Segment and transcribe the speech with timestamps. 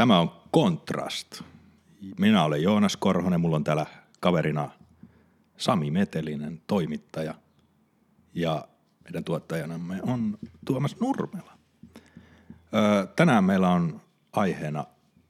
[0.00, 1.42] Tämä on Kontrast.
[2.18, 3.86] Minä olen Joonas Korhonen, mulla on täällä
[4.20, 4.70] kaverina
[5.56, 7.34] Sami Metelinen, toimittaja.
[8.34, 8.68] Ja
[9.04, 11.58] meidän tuottajanamme on Tuomas Nurmela.
[13.16, 14.00] Tänään meillä on
[14.32, 14.84] aiheena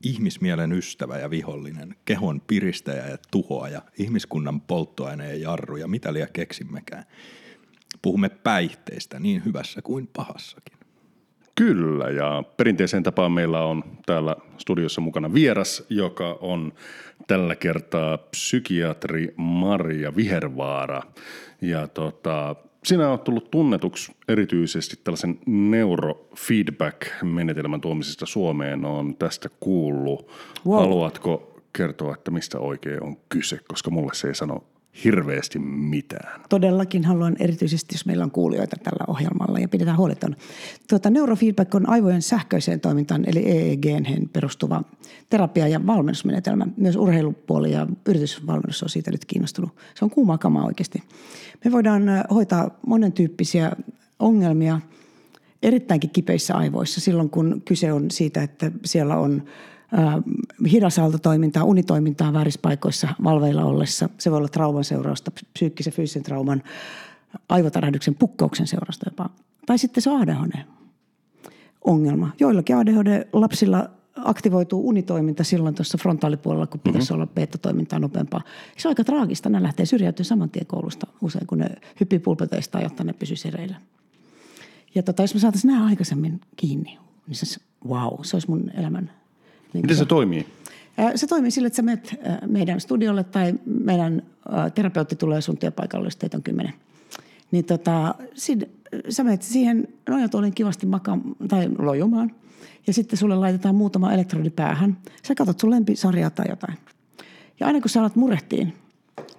[0.04, 7.04] ihmismielen ystävä ja vihollinen, kehon piristäjä ja tuhoaja, ihmiskunnan polttoaineen jarru ja mitä liian keksimmekään.
[8.02, 10.79] Puhumme päihteistä niin hyvässä kuin pahassakin.
[11.60, 16.72] Kyllä, ja perinteiseen tapaan meillä on täällä studiossa mukana vieras, joka on
[17.26, 21.02] tällä kertaa psykiatri Maria Vihervaara.
[21.60, 28.84] Ja tota, sinä olet tullut tunnetuksi erityisesti tällaisen neurofeedback-menetelmän tuomisesta Suomeen.
[28.84, 30.30] on tästä kuullut.
[30.66, 30.78] Wow.
[30.78, 34.64] Haluatko kertoa, että mistä oikein on kyse, koska mulle se ei sano
[35.04, 36.40] hirveästi mitään.
[36.48, 40.36] Todellakin haluan erityisesti, jos meillä on kuulijoita tällä ohjelmalla ja pidetään huoleton.
[40.88, 43.86] Tuota, neurofeedback on aivojen sähköiseen toimintaan eli eeg
[44.32, 44.82] perustuva
[45.30, 46.66] terapia- ja valmennusmenetelmä.
[46.76, 49.76] Myös urheilupuoli ja yritysvalmennus on siitä nyt kiinnostunut.
[49.94, 51.02] Se on kuumaa kamaa oikeasti.
[51.64, 53.72] Me voidaan hoitaa monen tyyppisiä
[54.18, 54.80] ongelmia
[55.62, 59.42] erittäinkin kipeissä aivoissa silloin, kun kyse on siitä, että siellä on
[60.72, 64.08] hidasaaltotoimintaa, unitoimintaa väärissä paikoissa valveilla ollessa.
[64.18, 66.62] Se voi olla trauman seurausta, psyykkisen fyysisen trauman,
[67.48, 69.30] aivotärähdyksen, pukkauksen seurausta jopa.
[69.66, 72.30] Tai sitten se on ADHD-ongelma.
[72.40, 77.22] Joillakin ADHD-lapsilla aktivoituu unitoiminta silloin tuossa frontaalipuolella, kun pitäisi mm-hmm.
[77.22, 78.40] olla beta-toimintaa nopeampaa.
[78.76, 79.48] Se on aika traagista.
[79.48, 81.66] Ne lähtee syrjäytyä saman tien koulusta usein, kun ne
[82.00, 83.76] hyppii pulpeteista, jotta ne pysyisi hereillä.
[84.94, 89.10] Ja tota, jos me saataisiin nämä aikaisemmin kiinni, niin se, wow, se olisi mun elämän
[89.72, 90.46] niin Miten se toimii?
[91.14, 94.22] Se toimii sillä, että sä menet meidän studiolle tai meidän
[94.74, 96.74] terapeutti tulee sun työpaikalle, jos teitä on kymmenen.
[97.50, 98.70] Niin tota, sin,
[99.08, 102.32] sä menet siihen nojatuolin kivasti makaan tai lojumaan
[102.86, 104.98] ja sitten sulle laitetaan muutama elektrodi päähän.
[105.22, 106.78] Sä katsot sun lempisarjaa tai jotain.
[107.60, 108.74] Ja aina kun sä alat murehtiin,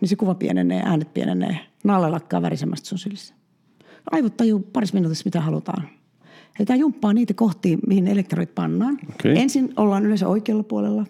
[0.02, 3.34] niin se kuva pienenee, äänet pienenee, nalle lakkaa värisemästä sun sylissä.
[4.12, 5.90] Aivot tajuu parissa minuutissa, mitä halutaan.
[6.62, 9.00] Eli tämä jumppaa niitä kohtia, mihin elektrodit pannaan.
[9.10, 9.34] Okay.
[9.36, 11.06] Ensin ollaan yleensä oikealla puolella,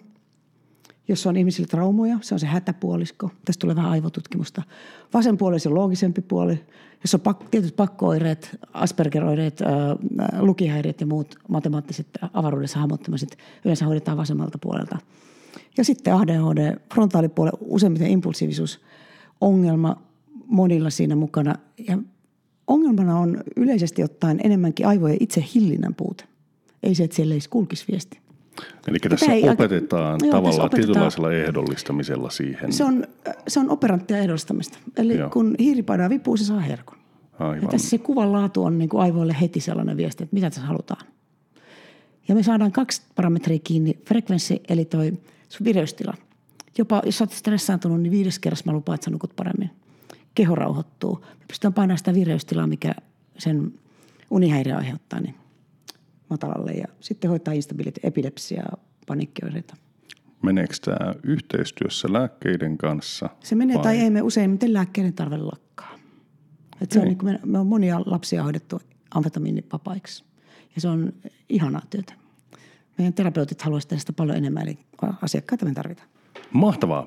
[1.08, 2.18] jossa on ihmisillä traumoja.
[2.20, 3.30] Se on se hätäpuolisko.
[3.44, 4.62] Tästä tulee vähän aivotutkimusta.
[5.14, 6.60] Vasen puoli se loogisempi puoli,
[7.02, 14.16] jossa on pak- tietyt pakko-oireet, Asperger-oireet, äh, lukihäiriöt ja muut matemaattiset avaruudessa hahmottamiset yleensä hoidetaan
[14.18, 14.98] vasemmalta puolelta.
[15.76, 18.80] Ja sitten ADHD, frontaalipuolella useimmiten impulsiivisuus,
[19.40, 19.96] ongelma
[20.46, 21.54] monilla siinä mukana.
[21.88, 21.98] Ja
[22.72, 26.24] ongelmana on yleisesti ottaen enemmänkin aivojen itse hillinnän puute.
[26.82, 28.18] Ei se, että siellä ei kulkisi viesti.
[28.88, 32.72] Eli tässä ei, opetetaan joo, tavallaan tässä opetetaan, tietynlaisella ehdollistamisella siihen.
[32.72, 33.06] Se on,
[33.48, 34.78] se on operanttia ehdollistamista.
[34.96, 35.30] Eli joo.
[35.30, 36.98] kun hiiri painaa vipuun, se saa herkun.
[37.38, 37.62] Aivan.
[37.62, 40.66] Ja tässä se kuvan laatu on niin kuin aivoille heti sellainen viesti, että mitä tässä
[40.66, 41.06] halutaan.
[42.28, 43.98] Ja me saadaan kaksi parametria kiinni.
[44.06, 45.12] Frekvenssi, eli toi
[45.48, 46.14] sun vireystila.
[46.78, 49.70] Jopa jos olet stressaantunut, niin viides kerrassa mä lupaan, että sä nukut paremmin
[50.34, 51.24] keho rauhoittuu.
[51.40, 52.94] Me pystytään painamaan sitä vireystilaa, mikä
[53.38, 53.72] sen
[54.30, 55.34] unihäiriö aiheuttaa, niin
[56.30, 56.72] matalalle.
[56.72, 59.76] Ja sitten hoitaa instabilit epilepsia ja paniikkioireita.
[60.42, 63.28] Meneekö tämä yhteistyössä lääkkeiden kanssa?
[63.40, 63.82] Se menee vai?
[63.82, 65.98] tai ei me useimmiten lääkkeiden tarve lakkaa.
[66.80, 68.80] Et se on niin kuin me, me on monia lapsia hoidettu
[69.14, 70.24] amfetamiinipapaiksi
[70.74, 71.12] ja se on
[71.48, 72.14] ihanaa työtä.
[72.98, 74.78] Meidän terapeutit haluaisivat tehdä sitä paljon enemmän, eli
[75.22, 76.08] asiakkaita me tarvitaan.
[76.52, 77.04] Mahtavaa.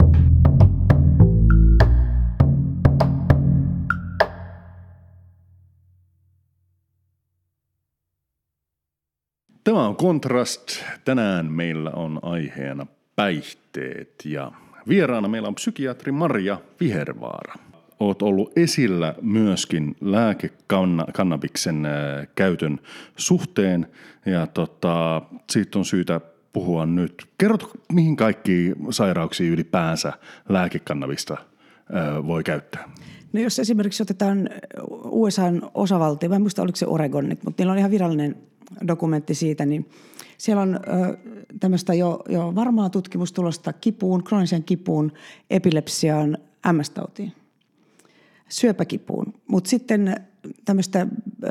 [9.66, 10.84] Tämä on Kontrast.
[11.06, 14.52] Tänään meillä on aiheena päihteet ja
[14.88, 17.53] vieraana meillä on psykiatri Maria Vihervaara.
[18.00, 22.80] Oot ollut esillä myöskin lääkekannabiksen äh, käytön
[23.18, 23.88] suhteen
[24.25, 26.22] ja tota, siitä on syytä
[26.54, 27.25] puhua nyt.
[27.38, 30.13] Kerrot, mihin kaikki sairauksiin ylipäänsä
[30.50, 32.89] lääkekannabista äh, voi käyttää?
[33.34, 34.50] No jos esimerkiksi otetaan
[35.04, 38.36] USAn osavaltio, mä en muista oliko se Oregon, mutta niillä on ihan virallinen
[38.88, 39.89] dokumentti siitä, niin
[40.38, 41.18] siellä on ö,
[41.60, 45.12] tämmöistä jo, jo varmaa tutkimustulosta kipuun, kroonisen kipuun,
[45.50, 46.38] epilepsiaan,
[46.72, 47.31] MS-tautiin,
[48.50, 49.33] syöpäkipuun.
[49.48, 50.16] Mutta sitten
[50.66, 51.07] tämmöistä
[51.44, 51.48] ö,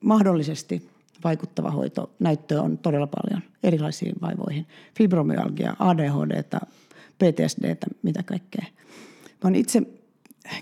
[0.00, 0.88] mahdollisesti
[1.24, 4.66] vaikuttava hoito näyttöä on todella paljon erilaisiin vaivoihin.
[4.98, 6.42] Fibromyalgia, ADHD,
[7.18, 8.64] PTSD, mitä kaikkea.
[9.26, 9.82] Mä oon itse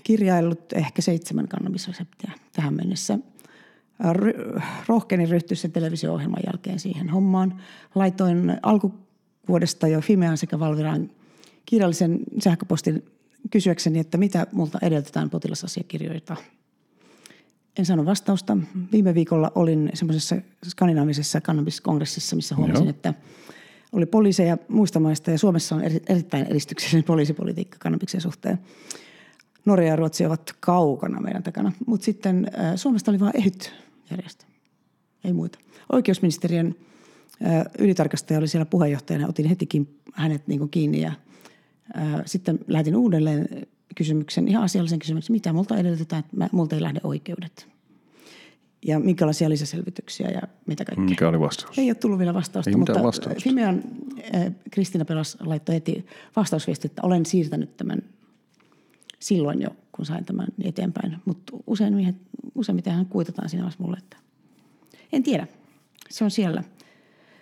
[0.03, 3.19] kirjaillut ehkä seitsemän kannabisreseptiä tähän mennessä–
[4.87, 7.61] rohkenin ryhtyä sen televisio-ohjelman jälkeen siihen hommaan.
[7.95, 11.09] Laitoin alkuvuodesta jo Fimean sekä Valviraan
[11.65, 13.05] kirjallisen sähköpostin
[13.51, 16.35] kysyäkseni, että mitä multa edellytetään potilasasiakirjoita.
[17.79, 18.57] En saanut vastausta.
[18.91, 22.89] Viime viikolla olin semmoisessa skandinaavisessa kannabiskongressissa, missä huomasin, Joo.
[22.89, 23.13] että
[23.91, 28.59] oli poliiseja muista maista ja Suomessa on eri, erittäin edistyksellinen poliisipolitiikka kannabiksen suhteen.
[29.65, 33.73] Norja ja Ruotsi ovat kaukana meidän takana, mutta sitten äh, Suomesta oli vain ehyt
[34.11, 34.45] järjestö,
[35.23, 35.59] ei muita.
[35.91, 36.75] Oikeusministeriön
[37.79, 39.67] ylitarkastaja oli siellä puheenjohtajana, otin heti
[40.13, 41.11] hänet niin kiinni ja
[42.25, 43.47] sitten lähetin uudelleen
[43.95, 47.67] kysymyksen, ihan asiallisen kysymyksen, mitä multa edellytetään, että mä, multa ei lähde oikeudet.
[48.85, 51.05] Ja minkälaisia lisäselvityksiä ja mitä kaikkea.
[51.05, 51.77] Mikä oli vastaus?
[51.77, 53.41] Ei ole tullut vielä vastausta, ei mutta vastausta.
[53.43, 53.83] Fimean
[54.35, 56.05] äh, Kristiina Pelas laittoi heti
[56.35, 58.01] vastausviesti, että olen siirtänyt tämän
[59.19, 61.17] silloin jo, kun sain tämän eteenpäin.
[61.25, 62.17] Mutta usein,
[62.55, 64.17] useimmitenhan kuitataan siinä vaiheessa mulle, että
[65.13, 65.47] en tiedä.
[66.09, 66.63] Se on siellä.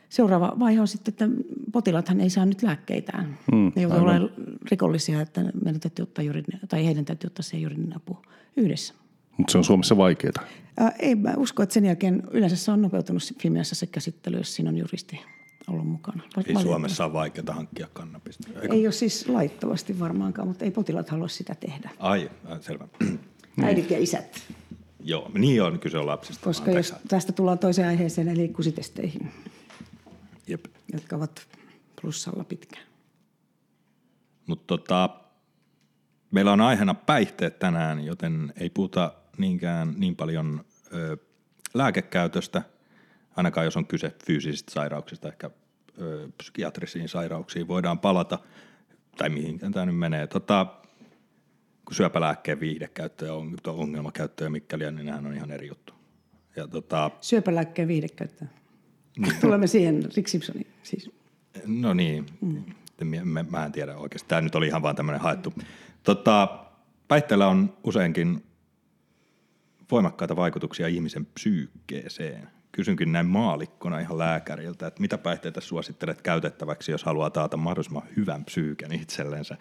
[0.10, 1.28] Seuraava vaihe on sitten, että
[1.72, 3.38] potilaathan ei saa nyt lääkkeitään.
[3.51, 4.30] Mm, ne joutuu olemaan
[4.72, 8.18] rikollisia, että meidän täytyy ottaa juridinen, tai heidän täytyy ottaa se juridinen apu
[8.57, 8.94] yhdessä.
[9.38, 10.34] Mutta se on Suomessa vaikeaa.
[10.78, 14.56] Ää, ei, mä usko, että sen jälkeen yleensä se on nopeutunut Fimeassa se käsittely, jos
[14.56, 15.19] siinä on juristi
[15.69, 16.24] ollut mukana.
[16.48, 18.48] Ei Suomessa ole vaikeaa hankkia kannabista.
[18.62, 18.74] Eikö?
[18.74, 21.89] Ei ole siis laittomasti varmaankaan, mutta ei potilaat halua sitä tehdä.
[22.00, 22.31] Ai,
[22.62, 22.88] selvä.
[23.63, 24.42] Äidit ja isät.
[25.04, 26.44] Joo, niin on, kyse on lapsista.
[26.44, 29.31] Koska jos tästä tullaan toiseen aiheeseen, eli kusitesteihin,
[30.48, 30.66] Jep.
[30.94, 31.48] jotka ovat
[32.01, 32.86] plussalla pitkään.
[34.48, 35.10] Mutta tota,
[36.31, 41.18] meillä on aiheena päihteet tänään, joten ei puhuta niinkään niin paljon ö,
[41.74, 42.62] lääkekäytöstä,
[43.40, 45.50] ainakaan jos on kyse fyysisistä sairauksista, ehkä
[46.02, 48.40] ö, psykiatrisiin sairauksiin voidaan palata,
[49.18, 50.28] tai mihin tämä nyt menee.
[50.28, 50.66] Tota,
[51.86, 53.34] kun syöpälääkkeen viihdekäyttö ja
[53.68, 55.94] ongelmakäyttö ja mikkäliä, niin nehän on ihan eri juttu.
[56.56, 58.46] Ja tota, Syöpälääkkeen viihdekäyttö.
[59.18, 59.36] Niin.
[59.42, 61.12] Tulemme siihen Rick Simpsoniin siis.
[61.66, 62.64] No niin, mm.
[63.24, 64.28] mä, mä en tiedä oikeasti.
[64.30, 65.54] Tämä nyt oli ihan vaan tämmöinen haettu.
[66.04, 66.66] Tota,
[67.08, 68.44] päihteillä on useinkin
[69.92, 72.50] voimakkaita vaikutuksia ihmisen psyykkeeseen.
[72.71, 78.45] Kysynkin näin maalikkona ihan lääkäriltä, että mitä päihteitä suosittelet käytettäväksi, jos haluaa taata mahdollisimman hyvän
[78.45, 79.57] psyyken itsellensä.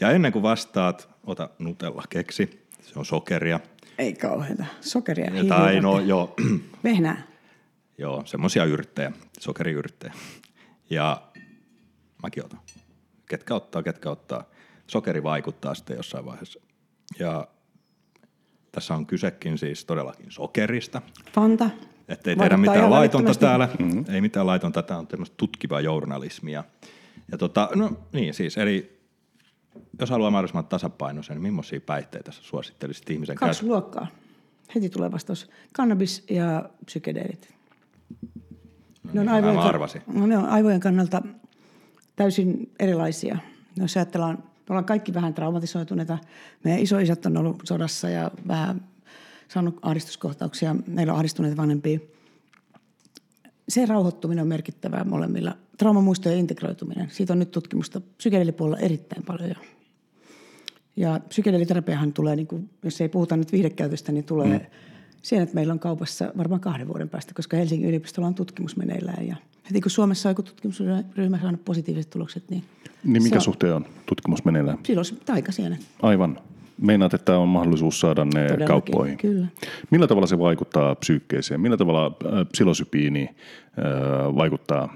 [0.00, 3.60] Ja ennen kuin vastaat, ota Nutella keksi, se on sokeria.
[3.98, 4.64] Ei kauheita.
[4.80, 5.44] Sokeria.
[5.48, 6.34] Tai no joo.
[6.84, 7.22] Vehnää.
[7.98, 10.12] Joo, semmoisia yrttejä, sokeriyrttejä.
[10.90, 11.22] Ja
[12.22, 12.60] mäkin otan.
[13.28, 14.44] Ketkä ottaa, ketkä ottaa.
[14.86, 16.60] Sokeri vaikuttaa sitten jossain vaiheessa.
[17.18, 17.48] Ja
[18.72, 21.02] tässä on kysekin siis todellakin sokerista.
[21.32, 21.70] Fanta.
[22.08, 23.68] Että ei tehdä mitään laitonta täällä.
[23.78, 24.04] Mm-hmm.
[24.08, 24.82] Ei mitään laitonta.
[24.82, 26.64] Tämä on tämmöistä tutkivaa journalismia.
[27.32, 29.00] Ja tota, no niin siis, eli
[30.00, 34.06] jos haluaa mahdollisimman tasapainoisen, niin millaisia päihteitä suosittelisit ihmisen Kaksi käyt- luokkaa.
[34.74, 35.50] Heti tulee vastaus.
[35.72, 37.54] Kannabis ja psykedeelit.
[39.12, 40.02] No, ne, on niin, aivojen, arvasin.
[40.06, 41.22] No, ne on aivojen kannalta
[42.16, 43.38] täysin erilaisia.
[43.76, 46.18] Jos ajatellaan, me ollaan kaikki vähän traumatisoituneita.
[46.64, 48.80] Meidän isoisät on ollut sodassa ja vähän
[49.48, 50.76] saanut ahdistuskohtauksia.
[50.86, 51.98] Meillä on ahdistuneita vanhempia.
[53.68, 55.56] Se rauhoittuminen on merkittävää molemmilla.
[55.78, 57.10] Traumamuistojen integroituminen.
[57.10, 59.56] Siitä on nyt tutkimusta psykedelipuolella erittäin paljon jo.
[60.96, 64.66] Ja psykedeliterapiahan tulee, niin kuin, jos ei puhuta nyt viihdekäytöstä, niin tulee mm.
[65.22, 69.26] siihen, että meillä on kaupassa varmaan kahden vuoden päästä, koska Helsingin yliopistolla on tutkimus meneillään.
[69.26, 69.36] Ja
[69.70, 72.64] heti kun Suomessa on joku tutkimusryhmä saanut positiiviset tulokset, niin...
[73.04, 74.78] Niin mikä on, suhteen on tutkimus meneillään?
[74.86, 75.80] Silloin taikasienet.
[76.02, 76.38] Aivan.
[76.80, 79.18] Meinaat, että on mahdollisuus saada ne Todellakin, kauppoihin.
[79.18, 79.46] Kyllä.
[79.90, 81.60] Millä tavalla se vaikuttaa psyykkeeseen?
[81.60, 84.94] Millä tavalla äh, psilosypiini äh, vaikuttaa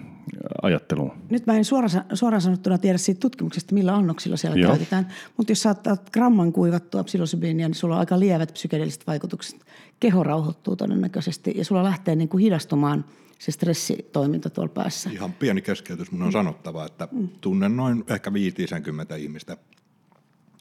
[0.62, 1.12] ajatteluun?
[1.30, 4.70] Nyt mä en suoraan, suoraan sanottuna tiedä siitä tutkimuksesta, millä annoksilla siellä Joo.
[4.70, 5.08] käytetään.
[5.36, 9.60] Mutta jos saat gramman kuivattua psilosybiiniä, niin sulla on aika lievät psykedelliset vaikutukset.
[10.00, 13.04] Keho rauhoittuu todennäköisesti ja sulla lähtee niin kuin hidastumaan
[13.38, 15.10] se stressitoiminta tuolla päässä.
[15.10, 16.12] Ihan pieni keskeytys.
[16.12, 16.32] Mun on mm.
[16.32, 17.08] sanottava, että
[17.40, 19.56] tunnen noin ehkä 50 ihmistä,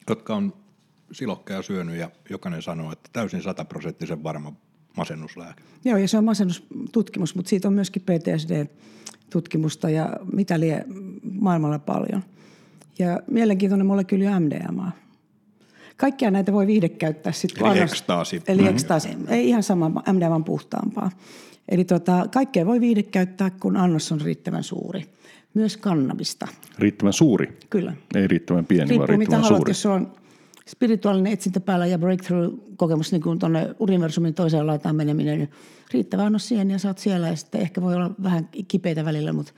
[0.10, 0.54] jotka on
[1.12, 4.54] silokkeja syönyt ja jokainen sanoo, että täysin sataprosenttisen varma
[4.98, 5.64] masennuslääke.
[5.86, 10.86] Joo, ja se on masennustutkimus, mutta siitä on myöskin PTSD-tutkimusta ja mitä lie
[11.40, 12.24] maailmalla paljon.
[13.00, 14.92] Ja mielenkiintoinen molekyyli on MDMA.
[15.98, 17.66] Kaikkia näitä voi viihde käyttää sitten.
[17.66, 18.42] Eli annos, ekstaasi.
[18.48, 18.74] Eli mm-hmm.
[18.74, 19.10] ekstaasi.
[19.28, 21.12] Ei ihan sama, MDMA on puhtaampaa.
[21.70, 25.06] Eli tota, kaikkea voi viihde käyttää, kun annos on riittävän suuri.
[25.54, 26.48] Myös kannabista.
[26.80, 27.58] Riittävän suuri?
[27.70, 27.94] Kyllä.
[28.16, 29.54] Ei riittävän pieni, Riippuu, vaan riittävän mitä suuri.
[29.54, 30.12] Haluat, jos on
[30.70, 35.52] spirituaalinen etsintä päällä ja breakthrough-kokemus niin kuin tuonne universumin toiseen laitaan meneminen, niin
[35.94, 39.52] riittävä annos siihen ja saat siellä ja sitten ehkä voi olla vähän kipeitä välillä, mutta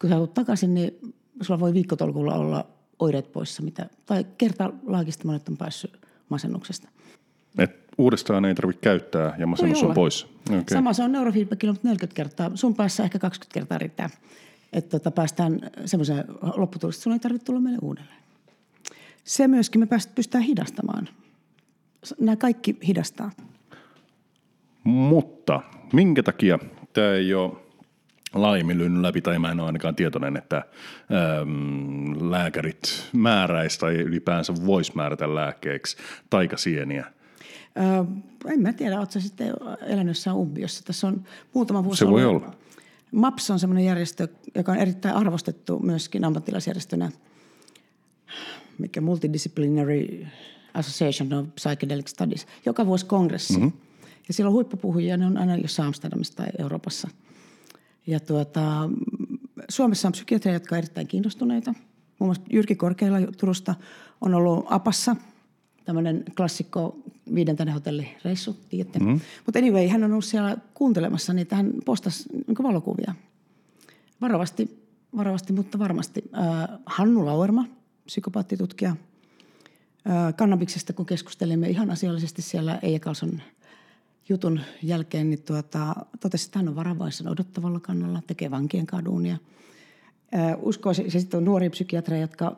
[0.00, 2.66] kun sä tulet takaisin, niin sulla voi viikkotolkulla olla
[2.98, 6.88] oireet poissa, mitä, tai kerta laakista monet on päässyt masennuksesta.
[7.58, 10.26] Et uudestaan ei tarvitse käyttää ja masennus on pois.
[10.48, 10.64] Okay.
[10.70, 12.50] Sama se on neurofeedbackilla, mutta 40 kertaa.
[12.54, 14.10] Sun päässä ehkä 20 kertaa riittää.
[14.72, 16.24] Että tota, päästään semmoiseen
[16.56, 18.24] lopputulokseen, että sun ei tarvitse tulla meille uudelleen
[19.24, 21.08] se myöskin me pystytään hidastamaan.
[22.20, 23.30] Nämä kaikki hidastaa.
[24.84, 25.60] Mutta
[25.92, 26.58] minkä takia
[26.92, 27.52] tämä ei ole
[28.34, 34.52] laajemmin lyönyt läpi, tai mä en ole ainakaan tietoinen, että äm, lääkärit määräisi tai ylipäänsä
[34.66, 35.96] voisi määrätä lääkkeeksi
[36.30, 37.06] taikasieniä.
[37.76, 38.04] Öö,
[38.52, 39.52] en mä tiedä, oletko sitten
[39.86, 40.84] elänyt jossain umpiossa.
[40.84, 42.54] Tässä on muutama vuosi Se voi ollut- olla.
[43.12, 47.10] MAPS on semmoinen järjestö, joka on erittäin arvostettu myöskin ammattilaisjärjestönä,
[48.78, 50.26] mikä Multidisciplinary
[50.74, 53.52] Association of Psychedelic Studies, joka vuosi kongressi.
[53.52, 53.72] Mm-hmm.
[54.28, 57.08] Ja siellä on huippupuhujia, ne on aina jossain Amsterdamissa tai Euroopassa.
[58.06, 58.90] Ja tuota,
[59.68, 61.74] Suomessa on psykiatreja, jotka ovat erittäin kiinnostuneita.
[62.18, 63.74] Muun muassa Jyrki Korkeila Turusta
[64.20, 65.16] on ollut Apassa,
[65.84, 66.98] tämmöinen klassikko
[67.34, 68.98] viidentäinen hotellireissu, tiedätte.
[68.98, 69.20] Mm.
[69.46, 73.14] Mutta anyway, hän on ollut siellä kuuntelemassa niitä, hän postasi niin valokuvia.
[74.20, 74.84] Varovasti,
[75.16, 76.24] varovasti, mutta varmasti.
[76.38, 77.64] Äh, Hannu Lauerma,
[78.04, 78.96] psykopaattitutkija.
[80.36, 83.40] Kannabiksesta, kun keskustelimme ihan asiallisesti siellä Eija Karlsson
[84.28, 89.36] jutun jälkeen, niin tuota, totesi, että hän on varovaisen odottavalla kannalla, tekee vankien kaduunia.
[90.34, 92.56] Äh, uskoisin, se sitten on nuoria psykiatreja, jotka,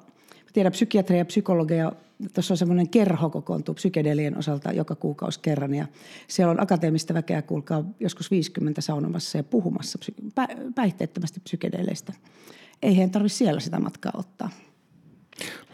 [0.53, 1.93] tiedän psykiatreja ja psykologeja,
[2.35, 5.87] tuossa on semmoinen kerho kokoontuu psykedelien osalta joka kuukausi kerran ja
[6.29, 12.13] siellä on akateemista väkeä, kuulkaa, joskus 50 saunomassa ja puhumassa psy- pä- päihteettömästi psykedeleistä.
[12.83, 14.51] Ei heidän tarvitse siellä sitä matkaa ottaa.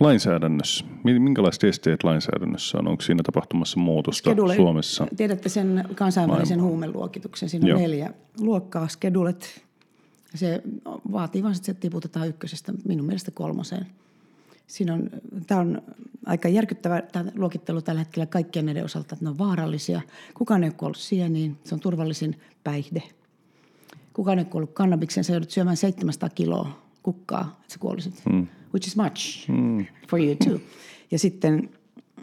[0.00, 0.85] Lainsäädännössä.
[1.04, 2.88] Mi- Minkälaiset esteet lainsäädännössä on?
[2.88, 5.07] Onko siinä tapahtumassa muutosta Skedule- Suomessa?
[5.16, 7.49] Tiedätte sen kansainvälisen huumeluokituksen.
[7.49, 7.78] Siinä on Joo.
[7.78, 9.62] neljä luokkaa, skedulet.
[10.35, 10.62] Se
[11.12, 13.87] vaatii vain, että se tiputetaan ykkösestä minun mielestä kolmoseen.
[14.66, 15.11] Siinä on,
[15.47, 15.83] tämä on
[16.26, 20.00] aika järkyttävä tämä luokittelu tällä hetkellä kaikkien näiden osalta, että ne on vaarallisia.
[20.35, 23.02] Kukaan ei ole kuollut sieniin, se on turvallisin päihde.
[24.12, 28.23] Kukaan ei ole kuollut kannabikseen, sä joudut syömään 700 kiloa kukkaa, että sä kuolisit.
[28.33, 28.47] Mm.
[28.75, 29.87] Which is much mm.
[30.09, 30.59] for you too.
[31.11, 31.71] Ja sitten,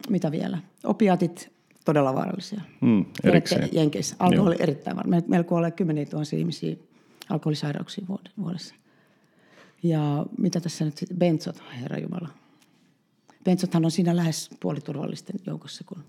[0.10, 0.58] mitä vielä?
[0.84, 1.52] Opiaatit,
[1.86, 2.62] todella vaarallisia.
[2.82, 3.70] Mm, erikseen.
[3.72, 4.16] Jenkeissä.
[4.20, 5.30] Alkoholi on erittäin vaarallinen.
[5.30, 6.76] Meillä, kuolee kymmeniä tuhansia ihmisiä
[7.30, 8.76] alkoholisairauksiin vuod- vuodessa.
[9.84, 11.18] Ja mitä tässä nyt sitten?
[11.18, 12.30] Benzot, herra Jumala.
[13.44, 15.84] Benzothan on siinä lähes puoliturvallisten joukossa.
[15.84, 16.04] Kun...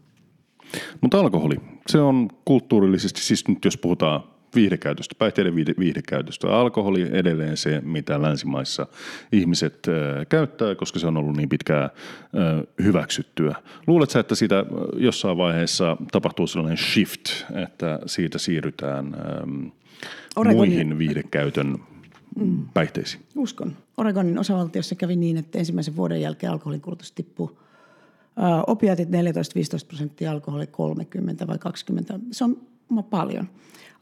[1.00, 1.56] Mutta alkoholi,
[1.87, 4.23] se on kulttuurillisesti, siis nyt jos puhutaan
[4.54, 8.87] viihdekäytöstä, päihteiden viihde, viihdekäytöstä, alkoholi edelleen se, mitä länsimaissa
[9.33, 11.90] ihmiset äh, käyttää, koska se on ollut niin pitkään äh,
[12.83, 13.54] hyväksyttyä.
[13.87, 14.66] Luuletko että siitä äh,
[14.97, 19.66] jossain vaiheessa tapahtuu sellainen shift, että siitä siirrytään ähm,
[20.37, 21.78] Oregonin- muihin viihdekäytön
[22.37, 22.69] mm.
[22.75, 23.23] päihteisiin?
[23.37, 23.76] Uskon.
[23.97, 27.57] Oregonin osavaltiossa kävi niin, että ensimmäisen vuoden jälkeen alkoholin kulutus tippui.
[28.37, 29.11] Ää, Opiaatit 14-15
[29.88, 32.21] prosenttia, alkoholi 30 vai 20.
[32.30, 32.57] Se on
[33.11, 33.49] paljon.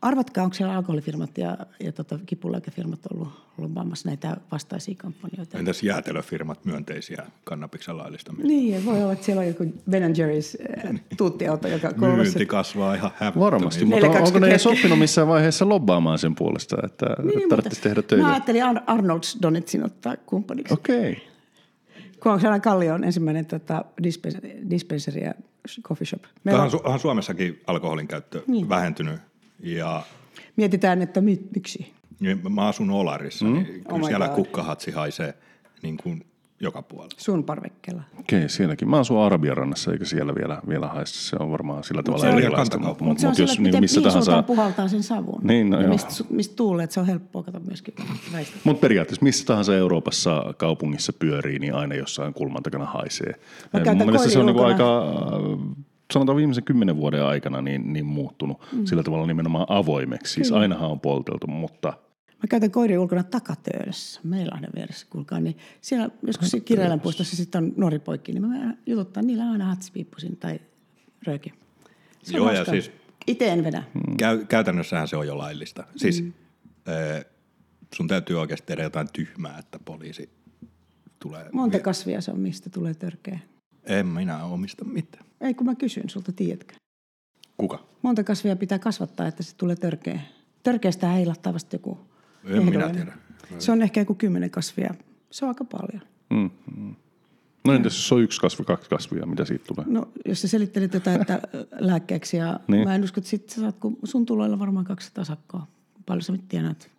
[0.03, 3.29] Arvatkaa, onko siellä alkoholifirmat ja, ja tota, kipulääkefirmat ollut
[3.59, 5.59] lobbaamassa näitä vastaisia kampanjoita?
[5.59, 8.49] Entäs jäätelöfirmat myönteisiä kannabiksen laillistamiseen?
[8.49, 12.17] Niin, voi olla, että siellä on joku Ben Jerry's äh, tuuttiauto, joka kolmessa...
[12.17, 13.45] Myynti kasvaa ihan hävyttömiin.
[13.53, 17.49] Varmasti, mutta on, 4,20 onko ne edes oppinut missään vaiheessa lobbaamaan sen puolesta, että Niin,
[17.49, 18.27] tarvitsisi tehdä Mä töitä?
[18.27, 20.75] ajattelin Ar- Arnold's Donetsin ottaa kumppaniksi.
[20.75, 21.13] Okei.
[21.13, 21.15] Okay.
[22.23, 25.35] Kuoksana Kallio on ensimmäinen tota, dispens- dispenseri ja
[25.83, 26.23] coffee shop.
[26.45, 28.69] Meillä on, Su- onhan Suomessakin alkoholin käyttö niin.
[28.69, 29.21] vähentynyt
[29.61, 30.03] ja
[30.57, 31.93] mietitään, että miksi.
[32.21, 33.53] niin mä asun Olarissa, mm.
[33.53, 34.35] niin kyllä Oh siellä God.
[34.37, 35.35] kukkahatsi haisee
[35.83, 36.27] niin kuin
[36.61, 37.15] joka puolella.
[37.17, 38.03] Sun parvekkeella.
[38.21, 38.91] Okei, sielläkin.
[38.91, 41.19] Mä asun Arabiarannassa, eikä siellä vielä, vielä haista.
[41.19, 42.77] Se on varmaan sillä tavalla se on erilaista.
[42.77, 43.05] kantakauppa.
[43.05, 44.43] Mutta se on mut sillä, jos että niin missä tahansa...
[44.43, 45.41] puhaltaa sen savun.
[45.43, 45.93] Niin, no joo.
[45.93, 47.95] mistä, mistä tuulee, että se on helppoa kato myöskin
[48.33, 48.61] väistää.
[48.65, 53.33] Mutta periaatteessa missä tahansa Euroopassa kaupungissa pyörii, niin aina jossain kulman takana haisee.
[53.73, 55.75] Mä käytän Mun mielestä se on niinku aika, äh,
[56.13, 58.85] sanotaan viimeisen kymmenen vuoden aikana niin, niin muuttunut mm.
[58.85, 60.35] sillä tavalla nimenomaan avoimeksi.
[60.35, 61.93] Siis ainahan on polteltu, mutta
[62.43, 65.41] Mä käytän koiria ulkona takatöydessä, Meilahden vieressä, kuulkaa.
[65.41, 70.37] Niin siellä joskus Kirjailän puistossa sitten on nuori poikki, niin mä jututtaa niillä aina hatsipiippusin
[70.37, 70.61] tai
[71.27, 71.53] rööki.
[72.23, 72.91] Se on Joo, ja siis-
[73.27, 73.83] Itse en vedä.
[74.19, 75.85] Käy, käytännössähän se on jo laillista.
[75.97, 76.33] Siis mm.
[76.89, 77.25] äh,
[77.95, 80.31] sun täytyy oikeasti tehdä jotain tyhmää, että poliisi
[81.19, 81.49] tulee.
[81.53, 83.39] Monta kasvia se on, mistä tulee törkeä.
[83.85, 85.25] En minä omista mitään.
[85.41, 86.75] Ei, kun mä kysyn sulta, tiedätkö?
[87.57, 87.89] Kuka?
[88.03, 90.21] Monta kasvia pitää kasvattaa, että se tulee törkeä.
[90.63, 91.99] Törkeästä heilahtaa vasta joku
[92.45, 93.13] En minä tiedä.
[93.59, 94.95] Se on ehkä joku kymmenen kasvia.
[95.31, 96.03] Se on aika paljon.
[97.65, 99.85] no entäs jos on yksi kasvi, kaksi kasvia, mitä siitä tulee?
[99.89, 101.41] No, jos sä selittelit jotain, että
[101.79, 102.89] lääkkeeksi ja Niin.
[102.89, 105.67] mä en usko, että sit sä saat, kun sun tuloilla varmaan 200 sakkoa.
[106.07, 106.91] Paljon sä nyt tienaat?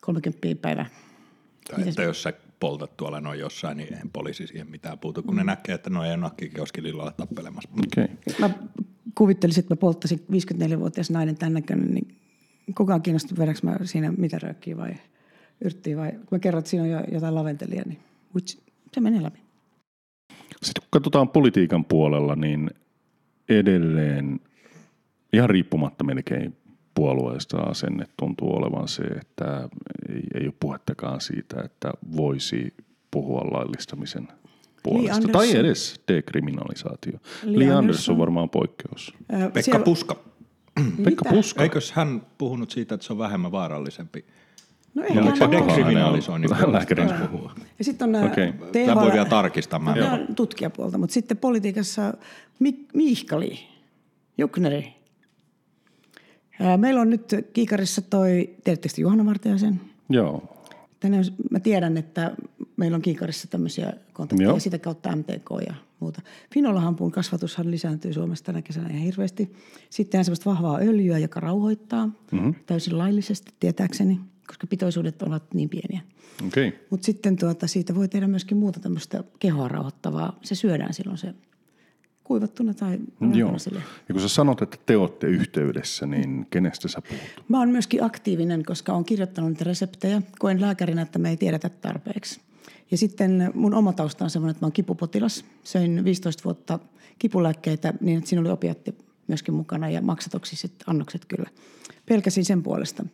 [0.00, 0.86] 30 päivä.
[1.70, 5.36] Tai että jos sä poltat tuolla noin jossain, niin eihän poliisi siihen mitään puutu, kun
[5.36, 7.68] ne näkee, että no ei ole nakkikioskililla tappelemassa.
[7.86, 8.04] Okei.
[8.04, 8.34] Okay.
[8.38, 8.50] Mä
[9.14, 12.19] kuvittelisin, että mä polttaisin 54-vuotias nainen tämän näköinen, niin
[12.74, 14.94] kukaan kiinnostunut vedäks mä siinä mitä röökkiä vai
[15.64, 17.98] yrttiä vai kun mä kerron, että siinä on jo jotain laventelia, niin
[18.34, 18.58] which,
[18.92, 19.38] se menee läpi.
[20.62, 22.70] Sitten kun katsotaan politiikan puolella, niin
[23.48, 24.40] edelleen
[25.32, 26.56] ihan riippumatta melkein
[26.94, 29.68] puolueesta asenne tuntuu olevan se, että
[30.08, 32.74] ei, ei ole puhettakaan siitä, että voisi
[33.10, 34.28] puhua laillistamisen
[34.82, 35.14] puolesta.
[35.14, 35.32] Anderson.
[35.32, 37.12] Tai edes dekriminalisaatio.
[37.12, 38.14] Lee Lee, Lee Anderson Anderson.
[38.14, 39.14] on varmaan poikkeus.
[39.32, 40.16] Ö, Pekka siellä- Puska.
[41.04, 41.24] Pekka?
[41.30, 41.62] Puska.
[41.62, 44.24] Eikös hän puhunut siitä, että se on vähemmän vaarallisempi?
[44.94, 47.54] No eikä oliko se puolesta Lääkärin puhua?
[47.78, 48.52] Ja sitten on nämä Okei.
[48.86, 49.78] Tämä voi vielä tarkistaa.
[49.78, 52.14] Mä Nämä on tutkijapuolta, mutta sitten politiikassa
[52.58, 53.58] Mi- Miihkali,
[54.38, 54.94] Jukneri.
[56.60, 59.80] Ää, Meillä on nyt Kiikarissa toi, tiedättekö te Juhana Martiaisen?
[60.08, 60.56] Joo.
[61.00, 62.34] Tänne mä tiedän, että
[62.76, 64.58] meillä on Kiikarissa tämmöisiä kontakteja Joo.
[64.58, 66.22] sitä kautta MTK ja muuta.
[66.54, 69.52] Finolahampun kasvatushan lisääntyy Suomessa tänä kesänä ihan hirveästi.
[69.90, 72.54] Sitten on semmoista vahvaa öljyä, joka rauhoittaa mm-hmm.
[72.66, 76.00] täysin laillisesti tietääkseni, koska pitoisuudet ovat niin pieniä.
[76.46, 76.72] Okay.
[76.90, 80.38] Mutta sitten tuota, siitä voi tehdä myöskin muuta tämmöistä kehoa rauhoittavaa.
[80.42, 81.34] Se syödään silloin se
[82.24, 83.30] kuivattuna tai Joo.
[83.30, 83.82] rankana sille.
[84.08, 87.48] Ja kun sä sanot, että te olette yhteydessä, niin kenestä sä puhut?
[87.48, 90.22] Mä oon myöskin aktiivinen, koska olen kirjoittanut niitä reseptejä.
[90.38, 92.40] Koen lääkärinä, että me ei tiedetä tarpeeksi.
[92.90, 95.44] Ja sitten mun oma tausta on semmoinen, että mä oon kipupotilas.
[95.64, 96.78] Söin 15 vuotta
[97.18, 101.50] kipulääkkeitä niin, että siinä oli opiatti myöskin mukana ja maksatoksiset annokset kyllä.
[102.06, 103.04] Pelkäsin sen puolesta.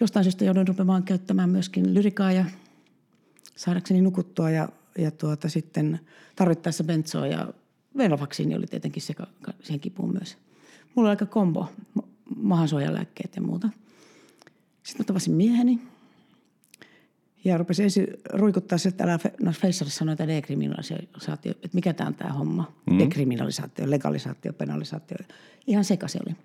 [0.00, 2.44] Jostain syystä joudun rupeamaan käyttämään myöskin lyrikaa ja
[3.56, 6.00] saadakseni nukuttua ja, ja tuota, sitten
[6.36, 7.48] tarvittaessa benzoa ja
[7.96, 9.14] venlafaksiini oli tietenkin se,
[9.62, 10.36] siihen kipuun myös.
[10.94, 13.68] Mulla oli aika kombo, ma- mahansuojalääkkeet ja muuta.
[14.82, 15.80] Sitten mä tavasin mieheni
[17.44, 22.08] ja rupesin ensin ruikuttaa sieltä, että älä no Facerissa sanoi, että dekriminalisaatio, että mikä tämä
[22.08, 22.72] on tämä homma.
[22.90, 22.98] Mm.
[22.98, 25.16] Dekriminalisaatio, legalisaatio, penalisaatio.
[25.66, 26.36] Ihan sekaisin oli.